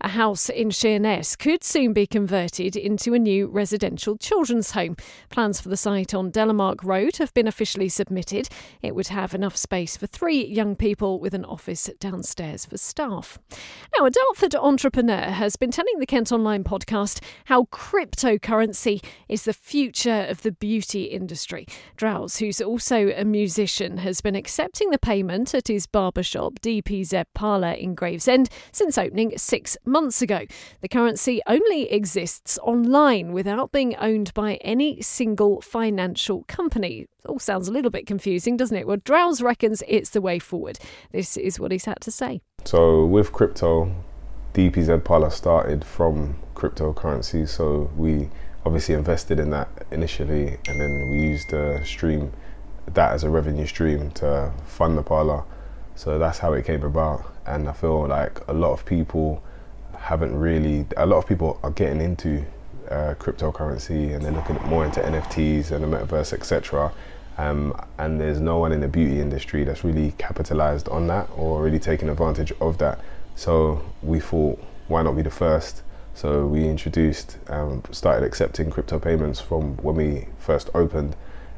A 0.00 0.08
house 0.08 0.48
in 0.48 0.70
Sheerness 0.70 1.36
could 1.36 1.64
soon 1.64 1.92
be 1.92 2.06
converted 2.06 2.76
into 2.76 3.14
a 3.14 3.18
new 3.18 3.46
residential 3.46 4.16
children's 4.16 4.72
home. 4.72 4.96
Plans 5.30 5.60
for 5.60 5.68
the 5.68 5.76
site 5.76 6.14
on 6.14 6.30
Delamark 6.30 6.84
Road 6.84 7.16
have 7.16 7.34
been 7.34 7.48
officially 7.48 7.88
submitted. 7.88 8.48
It 8.82 8.94
would 8.94 9.08
have 9.08 9.34
enough 9.34 9.56
space 9.56 9.96
for 9.96 10.06
three 10.06 10.44
young 10.44 10.76
people 10.76 10.83
people 10.84 11.18
with 11.18 11.32
an 11.32 11.46
office 11.46 11.88
downstairs 11.98 12.66
for 12.66 12.76
staff. 12.76 13.38
Now, 13.98 14.04
a 14.04 14.10
Dartford 14.10 14.54
entrepreneur 14.54 15.30
has 15.30 15.56
been 15.56 15.70
telling 15.70 15.98
the 15.98 16.04
Kent 16.04 16.30
Online 16.30 16.62
podcast 16.62 17.24
how 17.46 17.64
cryptocurrency 17.72 19.02
is 19.26 19.44
the 19.44 19.54
future 19.54 20.26
of 20.28 20.42
the 20.42 20.52
beauty 20.52 21.04
industry. 21.04 21.66
Drowze, 21.96 22.38
who's 22.38 22.60
also 22.60 23.08
a 23.12 23.24
musician, 23.24 23.96
has 23.96 24.20
been 24.20 24.34
accepting 24.34 24.90
the 24.90 24.98
payment 24.98 25.54
at 25.54 25.68
his 25.68 25.86
barbershop, 25.86 26.60
DPZ 26.60 27.24
Parlour 27.32 27.72
in 27.72 27.94
Gravesend, 27.94 28.50
since 28.70 28.98
opening 28.98 29.38
six 29.38 29.78
months 29.86 30.20
ago. 30.20 30.40
The 30.82 30.88
currency 30.88 31.40
only 31.46 31.90
exists 31.90 32.58
online 32.62 33.32
without 33.32 33.72
being 33.72 33.96
owned 33.96 34.34
by 34.34 34.56
any 34.56 35.00
single 35.00 35.62
financial 35.62 36.44
company. 36.46 37.06
All 37.26 37.38
sounds 37.38 37.68
a 37.68 37.72
little 37.72 37.90
bit 37.90 38.06
confusing, 38.06 38.56
doesn't 38.56 38.76
it? 38.76 38.86
Well, 38.86 38.98
Drowze 38.98 39.42
reckons 39.42 39.82
it's 39.88 40.10
the 40.10 40.20
way 40.20 40.38
forward. 40.38 40.78
This 41.10 41.36
is 41.38 41.58
what 41.58 41.72
he's 41.72 41.86
had 41.86 42.00
to 42.02 42.10
say. 42.10 42.42
So, 42.64 43.06
with 43.06 43.32
crypto, 43.32 43.94
DPZ 44.52 45.02
Parlour 45.04 45.30
started 45.30 45.84
from 45.84 46.36
cryptocurrency, 46.54 47.48
so 47.48 47.90
we 47.96 48.28
obviously 48.66 48.94
invested 48.94 49.40
in 49.40 49.50
that 49.50 49.68
initially, 49.90 50.58
and 50.68 50.80
then 50.80 51.10
we 51.10 51.20
used 51.20 51.50
the 51.50 51.80
stream 51.84 52.32
that 52.92 53.12
as 53.12 53.24
a 53.24 53.30
revenue 53.30 53.66
stream 53.66 54.10
to 54.12 54.52
fund 54.66 54.98
the 54.98 55.02
parlor. 55.02 55.44
So 55.94 56.18
that's 56.18 56.38
how 56.38 56.52
it 56.52 56.66
came 56.66 56.82
about, 56.82 57.24
and 57.46 57.68
I 57.68 57.72
feel 57.72 58.06
like 58.06 58.46
a 58.48 58.52
lot 58.52 58.72
of 58.72 58.84
people 58.84 59.42
haven't 59.96 60.38
really. 60.38 60.86
A 60.96 61.06
lot 61.06 61.18
of 61.18 61.26
people 61.26 61.58
are 61.62 61.70
getting 61.70 62.00
into 62.00 62.44
uh, 62.90 63.14
cryptocurrency 63.18 64.14
and 64.14 64.22
they're 64.22 64.32
looking 64.32 64.56
more 64.68 64.84
into 64.84 65.00
NFTs 65.00 65.70
and 65.70 65.82
the 65.84 65.96
metaverse, 65.96 66.32
etc. 66.32 66.92
Um, 67.36 67.78
and 67.98 68.20
there's 68.20 68.40
no 68.40 68.58
one 68.58 68.72
in 68.72 68.80
the 68.80 68.88
beauty 68.88 69.20
industry 69.20 69.64
that's 69.64 69.82
really 69.82 70.12
capitalized 70.18 70.88
on 70.88 71.06
that 71.08 71.28
or 71.36 71.62
really 71.62 71.80
taken 71.80 72.08
advantage 72.08 72.52
of 72.60 72.78
that. 72.78 73.00
So 73.34 73.82
we 74.02 74.20
thought, 74.20 74.62
why 74.88 75.02
not 75.02 75.16
be 75.16 75.22
the 75.22 75.30
first? 75.30 75.82
So 76.14 76.46
we 76.46 76.68
introduced, 76.68 77.38
um, 77.48 77.82
started 77.90 78.24
accepting 78.24 78.70
crypto 78.70 79.00
payments 79.00 79.40
from 79.40 79.76
when 79.78 79.96
we 79.96 80.28
first 80.38 80.70
opened, 80.72 81.16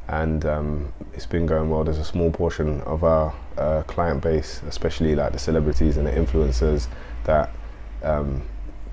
and 0.09 0.47
um, 0.47 0.93
it's 1.13 1.27
been 1.27 1.45
going 1.45 1.69
well. 1.69 1.85
There's 1.85 1.99
a 1.99 2.05
small 2.05 2.31
portion 2.31 2.81
of 2.83 3.05
our 3.05 3.35
uh, 3.59 3.83
client 3.83 4.23
base, 4.23 4.63
especially 4.67 5.15
like 5.15 5.33
the 5.33 5.39
celebrities 5.39 5.99
and 5.99 6.07
the 6.07 6.13
influencers, 6.13 6.87
that 7.25 7.51
um, 8.03 8.43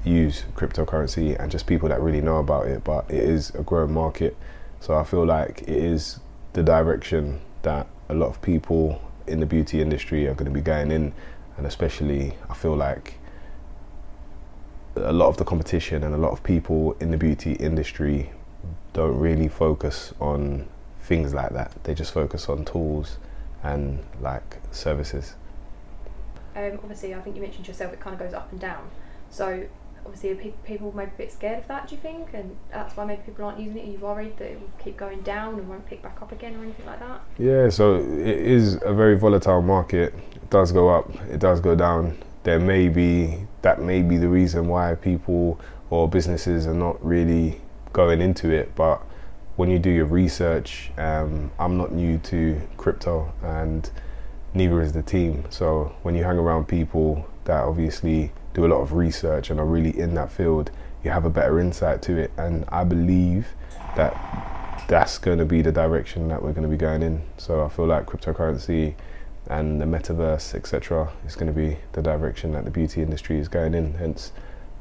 use 0.03 0.43
cryptocurrency 0.55 1.39
and 1.39 1.49
just 1.49 1.65
people 1.65 1.87
that 1.87 2.01
really 2.01 2.19
know 2.19 2.39
about 2.39 2.67
it. 2.67 2.83
But 2.83 3.09
it 3.09 3.23
is 3.23 3.51
a 3.55 3.63
growing 3.63 3.93
market, 3.93 4.35
so 4.81 4.95
I 4.95 5.05
feel 5.05 5.25
like 5.25 5.61
it 5.61 5.69
is 5.69 6.19
the 6.53 6.63
direction 6.63 7.41
that 7.63 7.87
a 8.09 8.13
lot 8.13 8.27
of 8.27 8.41
people 8.41 9.01
in 9.27 9.39
the 9.39 9.45
beauty 9.45 9.81
industry 9.81 10.27
are 10.27 10.33
going 10.33 10.45
to 10.45 10.51
be 10.51 10.61
going 10.61 10.91
in, 10.91 11.13
and 11.57 11.65
especially 11.65 12.33
I 12.49 12.53
feel 12.53 12.75
like 12.75 13.15
a 14.95 15.11
lot 15.11 15.27
of 15.27 15.37
the 15.37 15.45
competition 15.45 16.03
and 16.03 16.13
a 16.13 16.17
lot 16.17 16.31
of 16.31 16.43
people 16.43 16.95
in 16.99 17.11
the 17.11 17.17
beauty 17.17 17.53
industry 17.53 18.29
don't 18.93 19.17
really 19.17 19.47
focus 19.47 20.13
on 20.19 20.67
things 21.01 21.33
like 21.33 21.51
that. 21.53 21.71
They 21.83 21.93
just 21.93 22.13
focus 22.13 22.47
on 22.47 22.63
tools 22.65 23.17
and 23.63 24.03
like 24.21 24.59
services. 24.71 25.35
Um, 26.55 26.79
obviously, 26.83 27.15
I 27.15 27.21
think 27.21 27.35
you 27.35 27.41
mentioned 27.41 27.67
yourself. 27.67 27.91
It 27.93 27.99
kind 27.99 28.13
of 28.13 28.19
goes 28.19 28.33
up 28.33 28.51
and 28.51 28.61
down. 28.61 28.89
So 29.31 29.65
obviously, 30.05 30.53
people 30.63 30.91
may 30.95 31.05
be 31.05 31.11
a 31.11 31.17
bit 31.17 31.31
scared 31.31 31.59
of 31.59 31.67
that. 31.67 31.87
Do 31.87 31.95
you 31.95 32.01
think? 32.01 32.33
And 32.33 32.55
that's 32.71 32.95
why 32.95 33.05
maybe 33.05 33.21
people 33.23 33.45
aren't 33.45 33.59
using 33.59 33.77
it. 33.77 33.87
Are 33.87 33.91
you 33.91 33.97
worried 33.97 34.37
that 34.37 34.51
it 34.51 34.59
will 34.59 34.71
keep 34.83 34.97
going 34.97 35.21
down 35.21 35.59
and 35.59 35.67
won't 35.67 35.85
pick 35.85 36.01
back 36.01 36.21
up 36.21 36.31
again 36.31 36.55
or 36.55 36.63
anything 36.63 36.85
like 36.85 36.99
that? 36.99 37.21
Yeah. 37.37 37.69
So 37.69 37.95
it 37.95 38.27
is 38.27 38.79
a 38.83 38.93
very 38.93 39.17
volatile 39.17 39.61
market. 39.61 40.13
It 40.35 40.49
does 40.49 40.71
go 40.71 40.89
up. 40.89 41.09
It 41.29 41.39
does 41.39 41.59
go 41.59 41.75
down. 41.75 42.17
There 42.43 42.59
may 42.59 42.89
be 42.89 43.47
that 43.61 43.81
may 43.81 44.01
be 44.01 44.17
the 44.17 44.27
reason 44.27 44.67
why 44.67 44.95
people 44.95 45.59
or 45.89 46.09
businesses 46.09 46.67
are 46.67 46.73
not 46.73 47.03
really 47.03 47.61
going 47.93 48.21
into 48.21 48.51
it, 48.51 48.75
but 48.75 49.01
when 49.55 49.69
you 49.69 49.79
do 49.79 49.89
your 49.89 50.05
research, 50.05 50.91
um, 50.97 51.51
I'm 51.59 51.77
not 51.77 51.91
new 51.91 52.17
to 52.17 52.59
crypto 52.77 53.31
and 53.43 53.89
neither 54.53 54.81
is 54.81 54.91
the 54.93 55.03
team. 55.03 55.45
So 55.49 55.95
when 56.01 56.15
you 56.15 56.23
hang 56.23 56.37
around 56.37 56.67
people 56.67 57.27
that 57.45 57.63
obviously 57.63 58.31
do 58.53 58.65
a 58.65 58.67
lot 58.67 58.81
of 58.81 58.93
research 58.93 59.49
and 59.49 59.59
are 59.59 59.65
really 59.65 59.97
in 59.97 60.13
that 60.15 60.31
field, 60.31 60.71
you 61.03 61.11
have 61.11 61.25
a 61.25 61.29
better 61.29 61.59
insight 61.59 62.01
to 62.03 62.17
it. 62.17 62.31
And 62.37 62.65
I 62.69 62.83
believe 62.83 63.47
that 63.95 64.13
that's 64.87 65.17
going 65.17 65.37
to 65.37 65.45
be 65.45 65.61
the 65.61 65.71
direction 65.71 66.27
that 66.27 66.41
we're 66.41 66.53
going 66.53 66.63
to 66.63 66.69
be 66.69 66.77
going 66.77 67.03
in. 67.03 67.21
So 67.37 67.63
I 67.63 67.69
feel 67.69 67.85
like 67.85 68.05
cryptocurrency 68.05 68.95
and 69.49 69.81
the 69.81 69.85
metaverse, 69.85 70.55
etc., 70.55 71.11
is 71.25 71.35
going 71.35 71.53
to 71.53 71.59
be 71.59 71.77
the 71.91 72.01
direction 72.01 72.53
that 72.53 72.65
the 72.65 72.71
beauty 72.71 73.01
industry 73.01 73.39
is 73.39 73.47
going 73.47 73.73
in. 73.73 73.93
Hence 73.95 74.31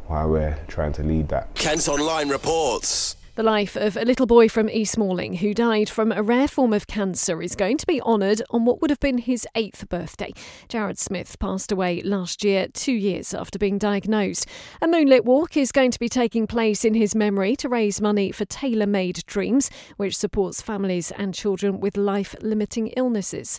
why 0.07 0.25
we're 0.25 0.59
trying 0.69 0.93
to 0.93 1.03
lead 1.03 1.29
that. 1.29 1.55
Kent 1.55 1.89
Online 1.89 2.29
reports. 2.29 3.17
The 3.35 3.43
life 3.43 3.77
of 3.77 3.97
a 3.97 4.05
little 4.05 4.27
boy 4.27 4.51
from 4.51 4.69
East 4.69 4.99
Malling 4.99 5.39
who 5.39 5.55
died 5.55 5.89
from 5.89 6.13
a 6.13 6.23
rare 6.23 6.47
form 6.47 6.75
of 6.75 6.87
cancer 6.87 7.41
is 7.41 7.57
going 7.57 7.79
to 7.79 7.87
be 7.87 7.99
honoured 8.03 8.43
on 8.51 8.67
what 8.67 8.83
would 8.83 8.91
have 8.91 9.01
been 9.01 9.17
his 9.17 9.49
eighth 9.55 9.89
birthday. 9.89 10.35
Jared 10.69 10.99
Smith 10.99 11.39
passed 11.39 11.73
away 11.73 12.03
last 12.03 12.45
year, 12.45 12.69
two 12.69 12.93
years 12.93 13.33
after 13.33 13.59
being 13.59 13.79
diagnosed. 13.79 14.47
A 14.83 14.87
moonlit 14.87 15.25
walk 15.25 15.57
is 15.57 15.73
going 15.73 15.91
to 15.93 15.99
be 15.99 16.11
taking 16.11 16.47
place 16.47 16.85
in 16.85 16.93
his 16.93 17.15
memory 17.15 17.57
to 17.57 17.71
raise 17.71 18.03
money 18.03 18.33
for 18.33 18.45
Tailor 18.45 18.87
Made 18.87 19.25
Dreams, 19.25 19.71
which 19.97 20.15
supports 20.15 20.61
families 20.61 21.11
and 21.13 21.33
children 21.33 21.81
with 21.81 21.97
life 21.97 22.35
limiting 22.43 22.89
illnesses. 22.99 23.59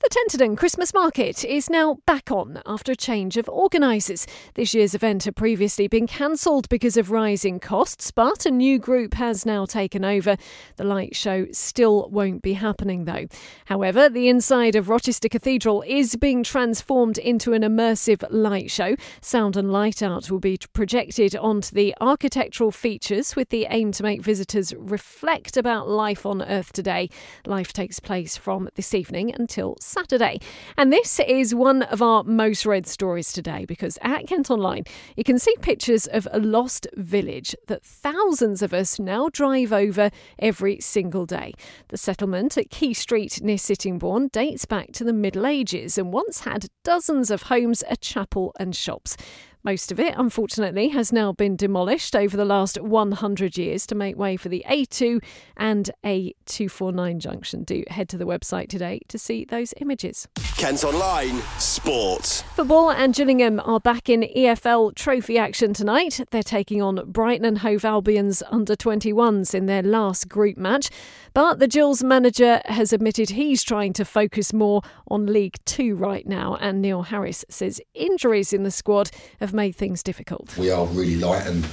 The 0.00 0.10
Tenterden 0.10 0.54
Christmas 0.54 0.92
Market 0.92 1.46
is 1.46 1.70
now 1.70 1.96
back 2.04 2.30
on 2.30 2.60
after 2.66 2.92
a 2.92 2.96
change 2.96 3.38
of 3.38 3.48
organisers. 3.48 4.26
This 4.52 4.74
year's 4.74 4.94
event 4.94 5.24
had 5.24 5.34
previously 5.34 5.88
been 5.88 6.06
cancelled 6.06 6.68
because 6.68 6.98
of 6.98 7.10
rising 7.10 7.58
costs, 7.58 8.10
but 8.10 8.44
a 8.44 8.50
new 8.50 8.78
group 8.78 9.13
has 9.14 9.46
now 9.46 9.64
taken 9.64 10.04
over. 10.04 10.36
The 10.76 10.84
light 10.84 11.16
show 11.16 11.46
still 11.52 12.08
won't 12.10 12.42
be 12.42 12.54
happening 12.54 13.04
though. 13.04 13.26
However, 13.66 14.08
the 14.08 14.28
inside 14.28 14.76
of 14.76 14.88
Rochester 14.88 15.28
Cathedral 15.28 15.82
is 15.86 16.16
being 16.16 16.42
transformed 16.42 17.18
into 17.18 17.52
an 17.52 17.62
immersive 17.62 18.24
light 18.30 18.70
show. 18.70 18.96
Sound 19.20 19.56
and 19.56 19.72
light 19.72 20.02
art 20.02 20.30
will 20.30 20.40
be 20.40 20.58
projected 20.72 21.34
onto 21.36 21.74
the 21.74 21.94
architectural 22.00 22.70
features 22.70 23.34
with 23.36 23.48
the 23.48 23.66
aim 23.70 23.92
to 23.92 24.02
make 24.02 24.22
visitors 24.22 24.74
reflect 24.76 25.56
about 25.56 25.88
life 25.88 26.26
on 26.26 26.42
Earth 26.42 26.72
today. 26.72 27.08
Life 27.46 27.72
takes 27.72 28.00
place 28.00 28.36
from 28.36 28.68
this 28.74 28.94
evening 28.94 29.34
until 29.34 29.76
Saturday. 29.80 30.40
And 30.76 30.92
this 30.92 31.20
is 31.20 31.54
one 31.54 31.82
of 31.82 32.02
our 32.02 32.24
most 32.24 32.66
read 32.66 32.86
stories 32.86 33.32
today 33.32 33.64
because 33.64 33.98
at 34.02 34.26
Kent 34.26 34.50
Online 34.50 34.84
you 35.16 35.24
can 35.24 35.38
see 35.38 35.54
pictures 35.60 36.06
of 36.06 36.28
a 36.32 36.38
lost 36.38 36.86
village 36.94 37.54
that 37.66 37.82
thousands 37.82 38.62
of 38.62 38.72
us 38.72 38.98
now 39.04 39.28
drive 39.32 39.72
over 39.72 40.10
every 40.38 40.80
single 40.80 41.26
day. 41.26 41.52
The 41.88 41.96
settlement 41.96 42.56
at 42.56 42.70
Key 42.70 42.94
Street 42.94 43.42
near 43.42 43.58
Sittingbourne 43.58 44.28
dates 44.28 44.64
back 44.64 44.92
to 44.92 45.04
the 45.04 45.12
Middle 45.12 45.46
Ages 45.46 45.98
and 45.98 46.12
once 46.12 46.40
had 46.40 46.66
dozens 46.82 47.30
of 47.30 47.44
homes, 47.44 47.84
a 47.88 47.96
chapel, 47.96 48.52
and 48.58 48.74
shops. 48.74 49.16
Most 49.66 49.90
of 49.90 49.98
it, 49.98 50.12
unfortunately, 50.18 50.88
has 50.88 51.10
now 51.10 51.32
been 51.32 51.56
demolished 51.56 52.14
over 52.14 52.36
the 52.36 52.44
last 52.44 52.78
100 52.78 53.56
years 53.56 53.86
to 53.86 53.94
make 53.94 54.14
way 54.14 54.36
for 54.36 54.50
the 54.50 54.62
A2 54.68 55.24
and 55.56 55.90
A249 56.04 57.16
junction. 57.16 57.64
Do 57.64 57.82
head 57.88 58.10
to 58.10 58.18
the 58.18 58.26
website 58.26 58.68
today 58.68 59.00
to 59.08 59.18
see 59.18 59.46
those 59.46 59.72
images. 59.78 60.28
Kent 60.58 60.84
Online 60.84 61.40
Sport. 61.58 62.44
Football 62.54 62.90
and 62.90 63.14
Gillingham 63.14 63.58
are 63.64 63.80
back 63.80 64.10
in 64.10 64.28
EFL 64.36 64.94
trophy 64.94 65.38
action 65.38 65.72
tonight. 65.72 66.20
They're 66.30 66.42
taking 66.42 66.82
on 66.82 67.00
Brighton 67.10 67.46
and 67.46 67.58
Hove 67.58 67.86
Albion's 67.86 68.42
under 68.50 68.76
21s 68.76 69.54
in 69.54 69.64
their 69.64 69.82
last 69.82 70.28
group 70.28 70.58
match. 70.58 70.90
But 71.34 71.58
the 71.58 71.66
Gills 71.66 72.04
manager 72.04 72.62
has 72.66 72.92
admitted 72.92 73.30
he's 73.30 73.64
trying 73.64 73.92
to 73.94 74.04
focus 74.04 74.52
more 74.52 74.82
on 75.08 75.26
League 75.26 75.56
Two 75.64 75.96
right 75.96 76.24
now. 76.24 76.56
And 76.60 76.80
Neil 76.80 77.02
Harris 77.02 77.44
says 77.48 77.80
injuries 77.92 78.52
in 78.52 78.62
the 78.62 78.70
squad 78.70 79.10
have 79.40 79.52
made 79.52 79.74
things 79.74 80.04
difficult. 80.04 80.56
We 80.56 80.70
are 80.70 80.86
really 80.86 81.16
light, 81.16 81.44
and 81.44 81.66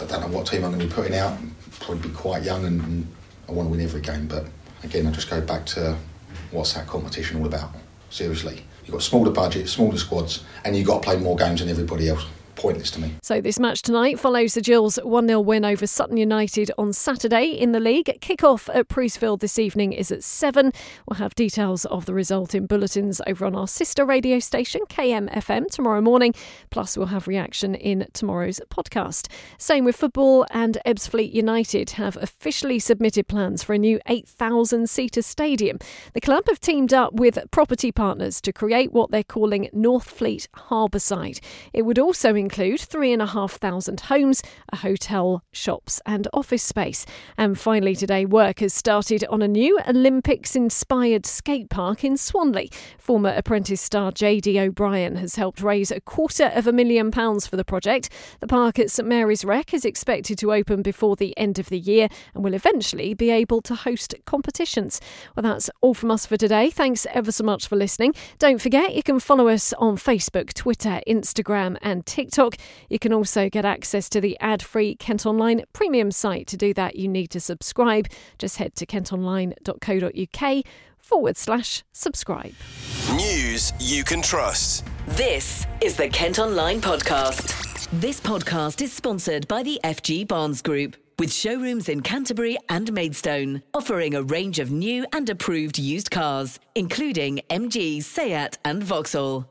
I 0.00 0.04
don't 0.04 0.20
know 0.20 0.36
what 0.36 0.48
team 0.48 0.64
I'm 0.64 0.72
going 0.72 0.80
to 0.80 0.86
be 0.86 0.92
putting 0.92 1.14
out. 1.14 1.38
Probably 1.78 2.08
be 2.08 2.14
quite 2.14 2.42
young, 2.42 2.64
and 2.64 3.06
I 3.48 3.52
want 3.52 3.68
to 3.68 3.70
win 3.70 3.80
every 3.80 4.00
game. 4.00 4.26
But 4.26 4.46
again, 4.82 5.06
I 5.06 5.12
just 5.12 5.30
go 5.30 5.40
back 5.40 5.64
to 5.66 5.96
what's 6.50 6.72
that 6.72 6.88
competition 6.88 7.38
all 7.38 7.46
about? 7.46 7.70
Seriously, 8.10 8.64
you've 8.84 8.94
got 8.94 9.02
smaller 9.02 9.30
budgets, 9.30 9.70
smaller 9.70 9.96
squads, 9.96 10.42
and 10.64 10.74
you've 10.74 10.88
got 10.88 11.04
to 11.04 11.08
play 11.08 11.18
more 11.18 11.36
games 11.36 11.60
than 11.60 11.68
everybody 11.68 12.08
else 12.08 12.26
pointless 12.58 12.90
to 12.90 13.00
me. 13.00 13.14
So 13.22 13.40
this 13.40 13.60
match 13.60 13.82
tonight 13.82 14.18
follows 14.18 14.54
the 14.54 14.60
Gills 14.60 14.98
1-0 15.04 15.44
win 15.44 15.64
over 15.64 15.86
Sutton 15.86 16.16
United 16.16 16.72
on 16.76 16.92
Saturday 16.92 17.52
in 17.52 17.70
the 17.70 17.78
league. 17.78 18.18
Kick-off 18.20 18.68
at 18.74 18.88
Priestfield 18.88 19.38
this 19.38 19.60
evening 19.60 19.92
is 19.92 20.10
at 20.10 20.24
7. 20.24 20.72
We'll 21.06 21.18
have 21.18 21.36
details 21.36 21.84
of 21.84 22.06
the 22.06 22.14
result 22.14 22.56
in 22.56 22.66
bulletins 22.66 23.20
over 23.28 23.46
on 23.46 23.54
our 23.54 23.68
sister 23.68 24.04
radio 24.04 24.40
station 24.40 24.80
KMFM 24.88 25.68
tomorrow 25.68 26.00
morning. 26.00 26.34
Plus 26.70 26.96
we'll 26.96 27.06
have 27.06 27.28
reaction 27.28 27.76
in 27.76 28.08
tomorrow's 28.12 28.60
podcast. 28.70 29.28
Same 29.56 29.84
with 29.84 29.94
football 29.94 30.44
and 30.50 30.78
Ebbsfleet 30.84 31.32
United 31.32 31.90
have 31.90 32.16
officially 32.16 32.80
submitted 32.80 33.28
plans 33.28 33.62
for 33.62 33.72
a 33.72 33.78
new 33.78 34.00
8,000 34.08 34.90
seater 34.90 35.22
stadium. 35.22 35.78
The 36.12 36.20
club 36.20 36.44
have 36.48 36.58
teamed 36.58 36.92
up 36.92 37.12
with 37.12 37.38
property 37.52 37.92
partners 37.92 38.40
to 38.40 38.52
create 38.52 38.92
what 38.92 39.12
they're 39.12 39.22
calling 39.22 39.70
Northfleet 39.72 40.48
Harbourside. 40.56 41.38
It 41.72 41.82
would 41.82 42.00
also 42.00 42.34
include 42.34 42.47
3,500 42.50 44.00
homes, 44.00 44.42
a 44.72 44.76
hotel, 44.76 45.42
shops, 45.52 46.00
and 46.06 46.28
office 46.32 46.62
space. 46.62 47.06
And 47.36 47.58
finally, 47.58 47.94
today, 47.94 48.24
work 48.24 48.60
has 48.60 48.74
started 48.74 49.24
on 49.30 49.42
a 49.42 49.48
new 49.48 49.78
Olympics 49.86 50.56
inspired 50.56 51.26
skate 51.26 51.70
park 51.70 52.04
in 52.04 52.16
Swanley. 52.16 52.70
Former 52.98 53.30
apprentice 53.30 53.80
star 53.80 54.12
JD 54.12 54.56
O'Brien 54.60 55.16
has 55.16 55.36
helped 55.36 55.62
raise 55.62 55.90
a 55.90 56.00
quarter 56.00 56.46
of 56.54 56.66
a 56.66 56.72
million 56.72 57.10
pounds 57.10 57.46
for 57.46 57.56
the 57.56 57.64
project. 57.64 58.08
The 58.40 58.46
park 58.46 58.78
at 58.78 58.90
St 58.90 59.08
Mary's 59.08 59.44
Rec 59.44 59.72
is 59.72 59.84
expected 59.84 60.38
to 60.38 60.52
open 60.52 60.82
before 60.82 61.16
the 61.16 61.36
end 61.36 61.58
of 61.58 61.68
the 61.68 61.78
year 61.78 62.08
and 62.34 62.44
will 62.44 62.54
eventually 62.54 63.14
be 63.14 63.30
able 63.30 63.62
to 63.62 63.74
host 63.74 64.14
competitions. 64.26 65.00
Well, 65.34 65.42
that's 65.42 65.70
all 65.80 65.94
from 65.94 66.10
us 66.10 66.26
for 66.26 66.36
today. 66.36 66.70
Thanks 66.70 67.06
ever 67.12 67.32
so 67.32 67.44
much 67.44 67.66
for 67.66 67.76
listening. 67.76 68.14
Don't 68.38 68.60
forget, 68.60 68.94
you 68.94 69.02
can 69.02 69.20
follow 69.20 69.48
us 69.48 69.72
on 69.74 69.96
Facebook, 69.96 70.52
Twitter, 70.54 71.00
Instagram, 71.06 71.76
and 71.82 72.04
TikTok. 72.38 72.56
You 72.88 72.98
can 72.98 73.12
also 73.12 73.48
get 73.48 73.64
access 73.64 74.08
to 74.10 74.20
the 74.20 74.38
ad 74.40 74.62
free 74.62 74.94
Kent 74.94 75.26
Online 75.26 75.64
premium 75.72 76.10
site. 76.10 76.46
To 76.48 76.56
do 76.56 76.72
that, 76.74 76.96
you 76.96 77.08
need 77.08 77.28
to 77.30 77.40
subscribe. 77.40 78.06
Just 78.38 78.58
head 78.58 78.74
to 78.76 78.86
kentonline.co.uk 78.86 80.64
forward 80.98 81.36
slash 81.36 81.84
subscribe. 81.92 82.54
News 83.14 83.72
you 83.80 84.04
can 84.04 84.22
trust. 84.22 84.84
This 85.08 85.66
is 85.80 85.96
the 85.96 86.08
Kent 86.08 86.38
Online 86.38 86.80
Podcast. 86.80 87.88
This 87.92 88.20
podcast 88.20 88.82
is 88.82 88.92
sponsored 88.92 89.48
by 89.48 89.62
the 89.62 89.80
FG 89.82 90.28
Barnes 90.28 90.62
Group, 90.62 90.96
with 91.18 91.32
showrooms 91.32 91.88
in 91.88 92.02
Canterbury 92.02 92.58
and 92.68 92.92
Maidstone, 92.92 93.62
offering 93.74 94.14
a 94.14 94.22
range 94.22 94.58
of 94.58 94.70
new 94.70 95.06
and 95.12 95.28
approved 95.28 95.78
used 95.78 96.10
cars, 96.10 96.60
including 96.74 97.40
MG, 97.50 98.02
Seat, 98.02 98.58
and 98.64 98.84
Vauxhall. 98.84 99.46